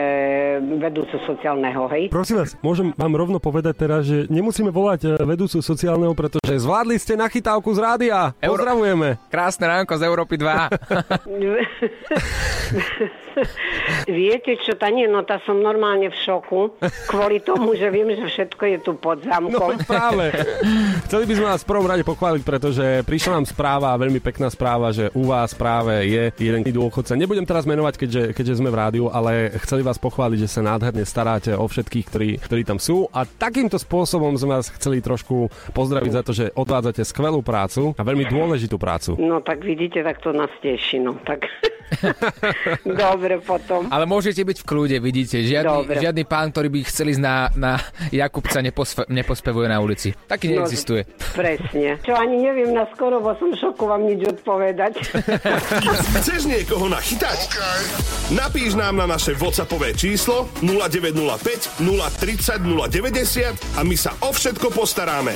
vedúcu 0.59 1.15
sociálneho, 1.23 1.87
hej. 1.95 2.11
Prosím 2.11 2.43
vás, 2.43 2.57
môžem 2.59 2.78
vám 2.89 3.13
rovno 3.13 3.37
povedať 3.37 3.73
teraz, 3.75 4.01
že 4.03 4.25
nemusíme 4.27 4.67
volať 4.67 4.99
e, 5.05 5.07
vedúcu 5.21 5.57
sociálneho, 5.57 6.11
pretože 6.11 6.59
zvládli 6.59 6.95
ste 6.95 7.13
nachytávku 7.13 7.69
z 7.69 7.79
rádia. 7.79 8.33
Euro- 8.39 8.59
Pozdravujeme. 8.59 9.15
Krásne 9.27 9.65
ránko 9.65 9.93
z 9.93 10.01
Európy 10.03 10.35
2. 10.35 11.27
Viete 14.05 14.51
čo, 14.59 14.75
tá 14.75 14.89
nie, 14.89 15.05
no 15.05 15.23
tá 15.23 15.39
som 15.41 15.55
normálne 15.55 16.07
v 16.07 16.17
šoku, 16.17 16.75
kvôli 17.07 17.39
tomu, 17.39 17.71
že 17.71 17.87
viem, 17.87 18.09
že 18.11 18.25
všetko 18.27 18.63
je 18.67 18.77
tu 18.79 18.91
pod 18.93 19.21
No 19.21 19.47
zámkom. 19.47 19.67
veď 19.71 19.79
práve. 19.85 20.23
Chceli 21.07 21.23
by 21.23 21.33
sme 21.33 21.45
vás 21.47 21.61
v 21.63 21.69
prvom 21.69 21.87
rade 21.87 22.03
pochváliť, 22.03 22.41
pretože 22.43 22.83
prišla 23.03 23.31
nám 23.33 23.45
správa, 23.47 23.95
veľmi 23.95 24.19
pekná 24.19 24.49
správa, 24.49 24.89
že 24.89 25.07
u 25.13 25.25
vás 25.25 25.53
práve 25.53 26.03
je 26.03 26.23
jeden 26.35 26.61
dôchodca. 26.65 27.15
Nebudem 27.15 27.43
teraz 27.43 27.63
menovať, 27.63 27.93
keďže, 27.97 28.21
keďže 28.33 28.57
sme 28.57 28.67
v 28.67 28.77
rádiu, 28.77 29.05
ale 29.07 29.53
chceli 29.61 29.81
vás 29.81 29.95
pochváliť, 29.95 30.37
že 30.39 30.49
sa 30.49 30.61
nádherne 30.61 31.03
staráte 31.03 31.53
o 31.53 31.63
všetkých, 31.63 32.05
ktorí, 32.05 32.29
ktorí 32.39 32.61
tam 32.69 32.77
sú. 32.77 33.09
A 33.09 33.25
takýmto 33.25 33.81
spôsobom 33.81 34.37
sme 34.37 34.61
vás 34.61 34.69
chceli 34.77 35.01
trošku 35.01 35.49
pozdraviť 35.73 36.11
za 36.13 36.21
to, 36.21 36.31
že 36.37 36.45
odvádzate 36.53 37.01
skvelú 37.01 37.41
prácu 37.41 37.97
a 37.97 38.01
veľmi 38.05 38.29
dôležitú 38.29 38.77
prácu. 38.77 39.17
No 39.17 39.41
tak 39.41 39.65
vidíte, 39.65 40.05
tak 40.05 40.21
to 40.21 40.29
nás 40.29 40.53
teší, 40.61 41.01
no 41.01 41.17
tak. 41.25 41.49
Dobre 42.85 43.41
potom. 43.41 43.89
Ale 43.89 44.05
môžete 44.05 44.45
byť 44.45 44.57
v 44.61 44.65
kľude, 44.65 44.97
vidíte. 45.01 45.41
Žiadny, 45.41 45.77
Dobre. 45.89 45.97
žiadny 45.97 46.23
pán, 46.29 46.53
ktorý 46.53 46.69
by 46.69 46.79
chcel 46.85 47.09
ísť 47.09 47.21
na, 47.23 47.49
na 47.57 47.71
Jakubca, 48.13 48.61
nepospe, 48.61 49.09
nepospevuje 49.09 49.67
na 49.67 49.81
ulici. 49.81 50.13
Taký 50.13 50.53
No, 50.53 50.61
neexistuje. 50.61 51.05
Presne. 51.33 51.97
Čo 52.05 52.13
ani 52.17 52.41
neviem 52.41 52.73
na 52.73 52.85
skoro, 52.93 53.21
bo 53.21 53.33
som 53.37 53.53
v 53.53 53.57
šoku 53.57 53.85
vám 53.89 54.05
nič 54.05 54.21
odpovedať. 54.37 55.01
Chceš 56.21 56.45
niekoho 56.45 56.89
nachytať? 56.89 57.39
Napíš 58.33 58.77
nám 58.77 58.97
na 59.01 59.05
naše 59.09 59.33
WhatsAppové 59.33 59.93
číslo 59.97 60.49
0905 60.61 61.81
030 61.81 62.58
090 62.61 63.79
a 63.79 63.81
my 63.87 63.95
sa 63.95 64.11
o 64.19 64.35
všetko 64.35 64.75
postaráme. 64.75 65.31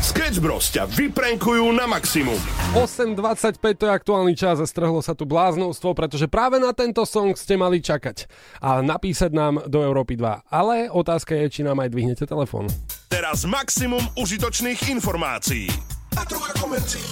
Sketch 0.00 0.40
Bros 0.40 0.72
ťa 0.72 0.88
vyprenkujú 0.88 1.68
na 1.76 1.84
maximum. 1.84 2.40
8.25 2.72 3.60
to 3.76 3.84
je 3.84 3.92
aktuálny 3.92 4.32
čas 4.32 4.56
a 4.62 4.66
strhlo 4.66 5.04
sa 5.04 5.12
tu 5.12 5.28
bláznovstvo, 5.28 5.92
pretože 5.92 6.30
práve 6.30 6.56
na 6.56 6.72
tento 6.72 7.04
song 7.04 7.36
ste 7.36 7.60
mali 7.60 7.84
čakať 7.84 8.24
a 8.64 8.80
napísať 8.80 9.34
nám 9.34 9.68
do 9.68 9.84
Európy 9.84 10.16
2. 10.16 10.48
Ale 10.48 10.88
otázka 10.88 11.36
je, 11.36 11.44
či 11.50 11.60
nám 11.66 11.84
aj 11.84 11.92
dvihnete 11.92 12.24
telefón. 12.24 12.72
Teraz 13.12 13.44
maximum 13.44 14.00
užitočných 14.16 14.88
informácií. 14.96 15.68
A 16.16 16.24
trocha 16.24 16.56
komercií. 16.56 17.04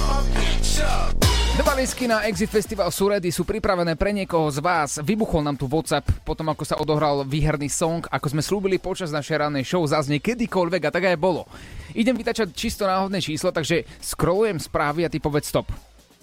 Dva 1.62 1.75
lístky 1.75 2.07
na 2.07 2.23
Exit 2.25 2.47
Festival 2.47 2.88
sú 2.95 3.12
ready, 3.12 3.27
sú 3.27 3.43
pripravené 3.43 3.99
pre 3.99 4.15
niekoho 4.15 4.47
z 4.47 4.63
vás. 4.63 5.03
Vybuchol 5.03 5.43
nám 5.43 5.60
tu 5.60 5.67
WhatsApp 5.67 6.07
potom, 6.23 6.47
ako 6.47 6.63
sa 6.63 6.79
odohral 6.79 7.27
výherný 7.27 7.67
song, 7.67 8.07
ako 8.07 8.31
sme 8.31 8.41
slúbili 8.41 8.79
počas 8.79 9.12
našej 9.12 9.36
rannej 9.45 9.67
show, 9.67 9.84
zaznie 9.84 10.23
kedykoľvek 10.23 10.88
a 10.88 10.93
tak 10.95 11.12
aj 11.12 11.19
bolo. 11.19 11.43
Idem 11.91 12.15
vytačať 12.15 12.55
čisto 12.55 12.88
náhodné 12.88 13.19
číslo, 13.19 13.51
takže 13.51 13.84
scrollujem 13.99 14.63
správy 14.63 15.03
a 15.03 15.12
ty 15.12 15.19
povedz 15.19 15.51
stop. 15.51 15.67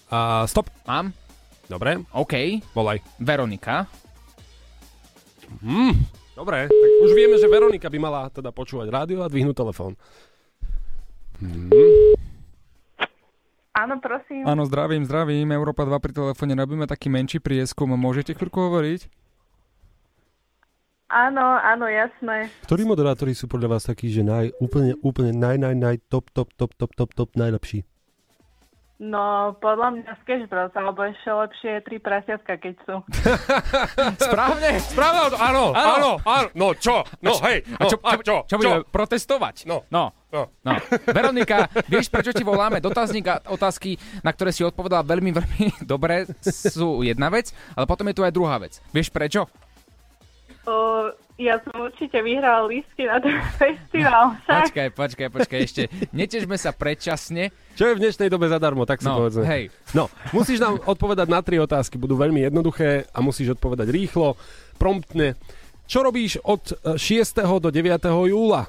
A 0.08 0.48
stop. 0.48 0.72
Mám? 0.88 1.12
Dobre, 1.68 2.00
OK. 2.16 2.64
volaj. 2.72 3.04
Veronika. 3.20 3.84
Hmm, 5.61 5.92
dobre, 6.32 6.72
tak 6.72 6.90
už 7.04 7.12
vieme, 7.12 7.37
že 7.37 7.52
Veronika 7.52 7.92
by 7.92 7.98
mala 8.00 8.32
teda 8.32 8.48
počúvať 8.48 8.88
rádio 8.88 9.20
a 9.20 9.28
dvihnúť 9.28 9.56
telefón. 9.56 9.92
Hmm. 11.37 11.68
Áno, 13.78 13.94
prosím. 14.02 14.42
Áno, 14.42 14.66
zdravím, 14.66 15.06
zdravím. 15.06 15.54
Európa 15.54 15.86
2 15.86 16.02
pri 16.02 16.10
telefóne 16.10 16.58
robíme 16.58 16.90
taký 16.90 17.06
menší 17.06 17.38
prieskum. 17.38 17.94
Môžete 17.94 18.34
chvíľku 18.34 18.58
hovoriť? 18.58 19.06
Áno, 21.08 21.46
áno, 21.62 21.86
jasné. 21.86 22.50
Ktorí 22.66 22.82
moderátori 22.84 23.32
sú 23.38 23.46
podľa 23.46 23.78
vás 23.78 23.86
takí, 23.86 24.10
že 24.10 24.26
naj, 24.26 24.50
úplne, 24.58 24.98
úplne 25.00 25.30
naj, 25.30 25.56
naj, 25.56 25.74
naj, 25.78 25.96
top, 26.10 26.28
top, 26.34 26.50
top, 26.58 26.74
top, 26.74 26.92
top, 26.92 27.10
top, 27.14 27.30
najlepší? 27.38 27.86
No, 28.98 29.54
podľa 29.62 29.94
mňa 29.94 30.11
Sketch 30.26 30.50
Bros, 30.50 30.74
alebo 30.74 31.06
ešte 31.06 31.30
lepšie 31.30 31.72
tri 31.87 32.02
prasiatka, 32.02 32.58
keď 32.58 32.74
sú. 32.82 32.98
Správne? 34.26 34.82
Správne, 34.82 35.38
áno, 35.38 35.70
áno, 35.70 36.11
áno. 36.26 36.48
No 36.58 36.74
čo? 36.74 37.06
No 37.22 37.38
hej, 37.46 37.62
A 37.78 37.87
no, 37.87 37.90
čo, 37.94 37.96
a 38.02 38.12
čo, 38.18 38.22
čo? 38.26 38.37
čo, 38.50 38.54
budeme 38.58 38.82
protestovať? 38.90 39.70
No. 39.70 39.87
No. 39.94 40.11
No. 40.34 40.50
no. 40.66 40.74
Veronika, 41.14 41.70
vieš, 41.87 42.11
prečo 42.11 42.34
ti 42.34 42.42
voláme? 42.42 42.82
Dotazník 42.82 43.30
a 43.30 43.38
otázky, 43.46 43.94
na 44.26 44.34
ktoré 44.34 44.50
si 44.50 44.66
odpovedala 44.66 45.06
veľmi, 45.06 45.30
veľmi 45.30 45.66
dobre, 45.94 46.26
sú 46.42 47.06
jedna 47.06 47.30
vec, 47.30 47.54
ale 47.78 47.87
potom 47.87 48.11
je 48.11 48.18
tu 48.18 48.26
aj 48.26 48.34
druhá 48.34 48.58
vec. 48.58 48.82
Vieš 48.90 49.14
prečo? 49.14 49.46
O, 50.66 51.06
ja 51.38 51.62
som 51.62 51.70
určite 51.81 52.18
vyhrala 52.18 52.66
lístky 52.66 53.07
na 53.07 53.16
ten 53.16 53.38
festival. 53.57 54.35
Však. 54.42 54.59
Počkaj, 54.66 54.88
počkaj, 54.92 55.29
počkaj, 55.31 55.61
ešte. 55.61 55.83
Netežme 56.11 56.55
sa 56.55 56.70
predčasne. 56.70 57.55
Čo 57.72 57.88
je 57.88 57.94
v 57.94 58.03
dnešnej 58.03 58.27
dobe 58.27 58.46
zadarmo, 58.46 58.83
tak 58.83 58.98
si 58.98 59.07
No, 59.07 59.22
povedzme. 59.22 59.46
hej. 59.46 59.70
No, 59.92 60.11
musíš 60.31 60.59
nám 60.59 60.83
odpovedať 60.83 61.27
na 61.27 61.40
tri 61.40 61.57
otázky, 61.57 61.94
budú 61.94 62.14
veľmi 62.14 62.42
jednoduché 62.42 63.07
a 63.09 63.18
musíš 63.18 63.55
odpovedať 63.55 63.87
rýchlo, 63.87 64.35
promptne. 64.74 65.38
Čo 65.87 66.03
robíš 66.03 66.42
od 66.42 66.74
e, 66.74 67.01
6. 67.01 67.38
do 67.40 67.70
9. 67.70 67.87
júla? 68.27 68.66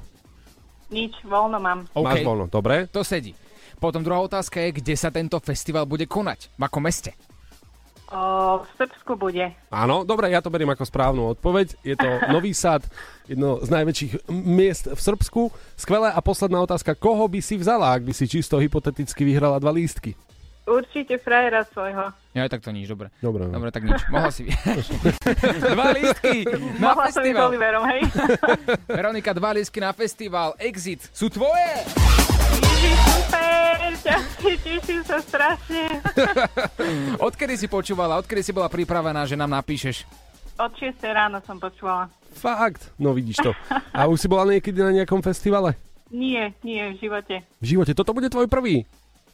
Nič, 0.88 1.20
voľno 1.22 1.58
mám. 1.58 1.80
Máš 1.92 2.22
voľno, 2.22 2.46
dobre? 2.48 2.86
To 2.90 3.02
sedí. 3.02 3.34
Potom 3.76 4.00
druhá 4.00 4.20
otázka 4.20 4.60
je, 4.60 4.78
kde 4.78 4.94
sa 4.94 5.10
tento 5.10 5.36
festival 5.38 5.84
bude 5.84 6.06
konať? 6.06 6.54
V 6.54 6.62
akom 6.62 6.84
meste? 6.84 7.14
O, 8.10 8.66
v 8.66 8.70
Srbsku 8.74 9.14
bude. 9.22 9.54
Áno, 9.70 10.02
dobre, 10.02 10.34
ja 10.34 10.42
to 10.42 10.50
beriem 10.50 10.74
ako 10.74 10.82
správnu 10.82 11.30
odpoveď. 11.38 11.78
Je 11.86 11.94
to 11.94 12.10
Nový 12.34 12.58
Sad, 12.58 12.82
jedno 13.30 13.62
z 13.62 13.70
najväčších 13.70 14.14
miest 14.34 14.90
v 14.90 15.00
Srbsku. 15.00 15.42
Skvelé 15.78 16.10
a 16.10 16.18
posledná 16.18 16.58
otázka, 16.66 16.98
koho 16.98 17.30
by 17.30 17.38
si 17.38 17.62
vzala, 17.62 17.94
ak 17.94 18.10
by 18.10 18.14
si 18.18 18.26
čisto 18.26 18.58
hypoteticky 18.58 19.22
vyhrala 19.22 19.62
dva 19.62 19.70
lístky? 19.70 20.18
Určite 20.70 21.18
frajera 21.18 21.66
svojho. 21.66 22.14
Ja 22.38 22.46
tak 22.46 22.62
to 22.62 22.70
nič, 22.70 22.86
dobre. 22.86 23.10
Dobre, 23.26 23.50
no. 23.50 23.58
Dobre, 23.58 23.74
tak 23.74 23.90
nič. 23.90 24.06
Mohla 24.14 24.30
si... 24.30 24.46
dva 25.74 25.88
lístky 25.98 26.46
na 26.78 26.94
Mohla 26.94 27.10
som 27.10 27.26
festival. 27.26 27.50
Oliverom, 27.50 27.84
hej? 27.90 28.02
Veronika, 29.02 29.34
dva 29.34 29.58
lístky 29.58 29.82
na 29.82 29.90
festival. 29.98 30.54
Exit 30.62 31.10
sú 31.10 31.26
tvoje! 31.30 31.74
Ježiš, 32.62 32.98
super, 33.02 33.78
teším 34.62 35.02
sa 35.02 35.18
strašne. 35.26 35.89
Odkedy 37.28 37.56
si 37.56 37.68
počúvala, 37.68 38.20
odkedy 38.20 38.42
si 38.42 38.52
bola 38.52 38.72
pripravená, 38.72 39.26
že 39.26 39.40
nám 39.40 39.52
napíšeš? 39.54 40.04
Od 40.60 40.72
6 40.76 41.00
ráno 41.08 41.40
som 41.48 41.56
počúvala. 41.56 42.12
Fakt, 42.36 42.92
no 43.00 43.16
vidíš 43.16 43.40
to. 43.40 43.52
A 43.96 44.12
už 44.12 44.20
si 44.20 44.28
bola 44.28 44.44
niekedy 44.44 44.76
na 44.84 44.92
nejakom 44.92 45.24
festivale? 45.24 45.80
Nie, 46.12 46.52
nie, 46.66 46.84
v 46.94 47.00
živote. 47.00 47.46
V 47.64 47.66
živote, 47.66 47.96
toto 47.96 48.12
bude 48.12 48.28
tvoj 48.28 48.52
prvý? 48.52 48.84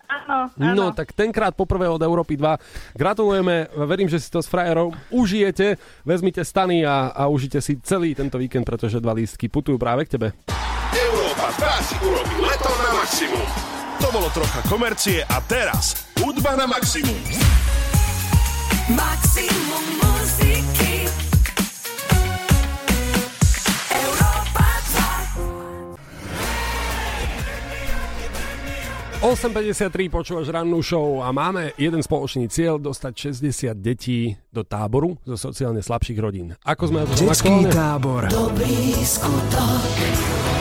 Áno, 0.05 0.53
áno. 0.53 0.73
No, 0.77 0.85
tak 0.93 1.17
tenkrát 1.17 1.57
poprvé 1.57 1.89
od 1.89 1.97
Európy 1.97 2.37
2. 2.37 2.93
Gratulujeme, 2.93 3.73
verím, 3.89 4.05
že 4.05 4.21
si 4.21 4.29
to 4.29 4.37
s 4.37 4.45
frajerou 4.45 4.93
užijete. 5.09 5.81
Vezmite 6.05 6.45
stany 6.45 6.85
a, 6.85 7.09
a 7.09 7.25
užite 7.25 7.57
si 7.57 7.81
celý 7.81 8.13
tento 8.13 8.37
víkend, 8.37 8.69
pretože 8.69 9.01
dva 9.01 9.17
lístky 9.17 9.49
putujú 9.49 9.81
práve 9.81 10.05
k 10.05 10.13
tebe. 10.17 10.27
Európa 10.93 11.49
2 11.57 11.89
si 11.89 11.95
urobí 12.05 12.37
leto 12.37 12.69
na 12.69 12.89
maximum. 13.01 13.64
Bolo 14.15 14.31
trocha 14.31 14.63
komercie 14.71 15.27
a 15.27 15.43
teraz 15.43 16.07
hudba 16.23 16.55
na 16.55 16.63
maximum. 16.63 17.19
Maximum 18.87 19.85
muziky 19.99 21.03
Európa 23.91 24.63
8.53 29.19 30.07
počúvaš 30.07 30.47
rannú 30.47 30.79
show 30.79 31.19
a 31.19 31.35
máme 31.35 31.75
jeden 31.75 31.99
spoločný 31.99 32.47
cieľ 32.47 32.79
dostať 32.79 33.35
60 33.35 33.75
detí 33.83 34.39
do 34.47 34.63
táboru 34.63 35.19
zo 35.27 35.35
sociálne 35.35 35.83
slabších 35.83 36.15
rodín. 36.15 36.55
Ako 36.63 36.87
sme 36.87 37.03
Detský 37.03 37.67
tábor. 37.67 38.31
Dobrý 38.31 38.95
skutok 39.03 40.54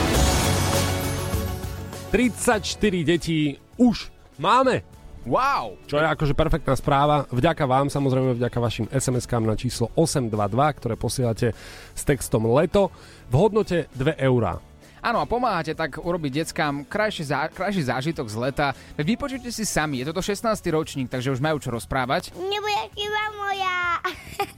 34 2.15 2.79
detí 3.03 3.59
už 3.75 4.07
máme. 4.39 4.87
Wow! 5.27 5.83
Čo 5.91 5.99
je 5.99 6.07
akože 6.07 6.39
perfektná 6.39 6.79
správa. 6.79 7.27
Vďaka 7.27 7.67
vám, 7.67 7.91
samozrejme 7.91 8.39
vďaka 8.39 8.55
vašim 8.63 8.87
SMS-kám 8.87 9.43
na 9.43 9.59
číslo 9.59 9.91
822, 9.99 10.79
ktoré 10.79 10.95
posielate 10.95 11.59
s 11.91 12.03
textom 12.07 12.47
leto 12.55 12.95
v 13.27 13.35
hodnote 13.35 13.91
2 13.99 14.15
eurá. 14.31 14.63
Áno, 15.03 15.19
a 15.19 15.27
pomáhate 15.27 15.75
tak 15.75 15.99
urobiť 15.99 16.47
deckám 16.47 16.87
krajší, 16.87 17.27
zá, 17.27 17.51
krajší 17.51 17.83
zážitok 17.83 18.31
z 18.31 18.37
leta. 18.39 18.67
Veď 18.95 19.19
vypočujte 19.19 19.51
si 19.51 19.67
sami, 19.67 20.07
je 20.07 20.15
toto 20.15 20.23
16. 20.23 20.55
ročník, 20.71 21.11
takže 21.11 21.35
už 21.35 21.43
majú 21.43 21.59
čo 21.59 21.75
rozprávať. 21.75 22.31
Nebude 22.39 22.95
chyba 22.95 23.23
moja. 23.35 23.79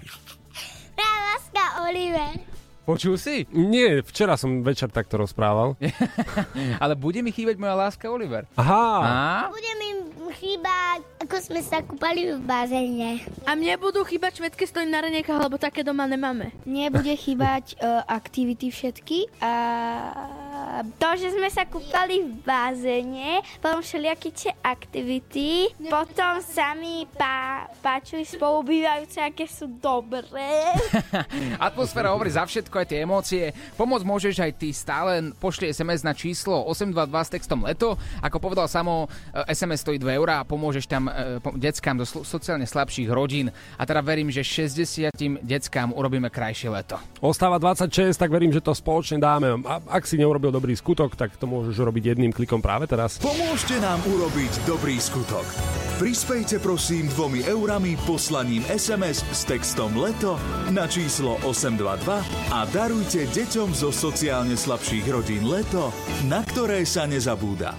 Moja 1.00 1.16
láska 1.32 1.88
Oliver. 1.88 2.55
Počul 2.86 3.18
si? 3.18 3.42
Nie, 3.50 3.98
včera 4.06 4.38
som 4.38 4.62
večer 4.62 4.94
takto 4.94 5.18
rozprával. 5.18 5.74
Ale 6.82 6.94
bude 6.94 7.18
mi 7.18 7.34
chýbať 7.34 7.58
moja 7.58 7.74
láska 7.74 8.06
Oliver. 8.06 8.46
Aha. 8.54 8.86
A? 9.02 9.14
Bude 9.50 9.72
mi 9.82 9.88
chýbať, 10.36 11.02
ako 11.26 11.34
sme 11.42 11.60
sa 11.66 11.82
kúpali 11.82 12.30
v 12.30 12.38
bazéne. 12.46 13.24
A 13.42 13.58
mne 13.58 13.74
budú 13.80 14.06
chýbať 14.06 14.38
švedské 14.38 14.70
stoj 14.70 14.86
na 14.86 15.02
reniekach, 15.02 15.42
lebo 15.42 15.58
také 15.58 15.82
doma 15.82 16.06
nemáme. 16.06 16.54
Nebude 16.62 17.10
chýbať 17.18 17.74
uh, 17.80 18.06
aktivity 18.06 18.70
všetky 18.70 19.42
a 19.42 19.52
To, 20.76 21.08
že 21.16 21.32
sme 21.32 21.48
sa 21.48 21.64
kúpali 21.64 22.20
v 22.20 22.36
bazéne, 22.44 23.40
potom 23.64 23.80
všelijaké 23.80 24.28
tie 24.28 24.52
aktivity, 24.60 25.72
potom 25.88 26.44
sa 26.44 26.76
mi 26.76 27.08
pá, 27.16 27.64
páčili 27.80 28.28
spolubývajúce, 28.28 29.24
aké 29.24 29.48
sú 29.48 29.72
dobré. 29.80 30.76
Atmosféra 31.68 32.12
hovorí 32.12 32.28
za 32.28 32.44
všetko, 32.44 32.76
aj 32.76 32.86
tie 32.92 32.98
emócie. 33.08 33.44
Pomôcť 33.80 34.04
môžeš 34.04 34.36
aj 34.36 34.52
ty 34.60 34.68
stále. 34.76 35.32
Pošli 35.40 35.72
SMS 35.72 36.04
na 36.04 36.12
číslo 36.12 36.68
822 36.68 37.24
s 37.24 37.30
textom 37.32 37.60
leto. 37.64 37.96
Ako 38.20 38.36
povedal 38.36 38.68
samo, 38.68 39.08
e, 39.32 39.56
SMS 39.56 39.80
stojí 39.80 39.96
2 39.96 40.20
eurá 40.20 40.44
a 40.44 40.48
pomôžeš 40.48 40.84
tam 40.84 41.08
e, 41.08 41.40
po- 41.40 41.56
deckám 41.56 41.96
do 41.96 42.04
sl- 42.04 42.26
sociálne 42.26 42.68
slabších 42.68 43.08
rodín. 43.08 43.48
A 43.80 43.82
teda 43.88 44.04
verím, 44.04 44.28
že 44.28 44.44
60 44.44 45.16
deckám 45.40 45.96
urobíme 45.96 46.28
krajšie 46.28 46.68
leto. 46.68 47.00
Ostáva 47.24 47.56
26, 47.56 48.12
tak 48.18 48.28
verím, 48.28 48.52
že 48.52 48.60
to 48.60 48.76
spoločne 48.76 49.16
dáme. 49.16 49.64
A 49.64 49.80
ak 49.88 50.04
si 50.04 50.20
neurobil 50.20 50.52
dobrý 50.66 50.82
skutok, 50.82 51.14
tak 51.14 51.38
to 51.38 51.46
môžeš 51.46 51.78
robiť 51.78 52.18
jedným 52.18 52.34
klikom 52.34 52.58
práve 52.58 52.90
teraz. 52.90 53.22
Pomôžte 53.22 53.78
nám 53.78 54.02
urobiť 54.02 54.66
dobrý 54.66 54.98
skutok. 54.98 55.46
Prispejte 56.02 56.58
prosím 56.58 57.06
dvomi 57.06 57.46
eurami 57.46 57.94
poslaním 58.02 58.66
SMS 58.66 59.22
s 59.30 59.46
textom 59.46 59.94
leto 59.94 60.34
na 60.74 60.90
číslo 60.90 61.38
822 61.46 62.50
a 62.50 62.58
darujte 62.74 63.30
deťom 63.30 63.78
zo 63.78 63.94
sociálne 63.94 64.58
slabších 64.58 65.06
rodín 65.06 65.46
leto, 65.46 65.94
na 66.26 66.42
ktoré 66.42 66.82
sa 66.82 67.06
nezabúda. 67.06 67.70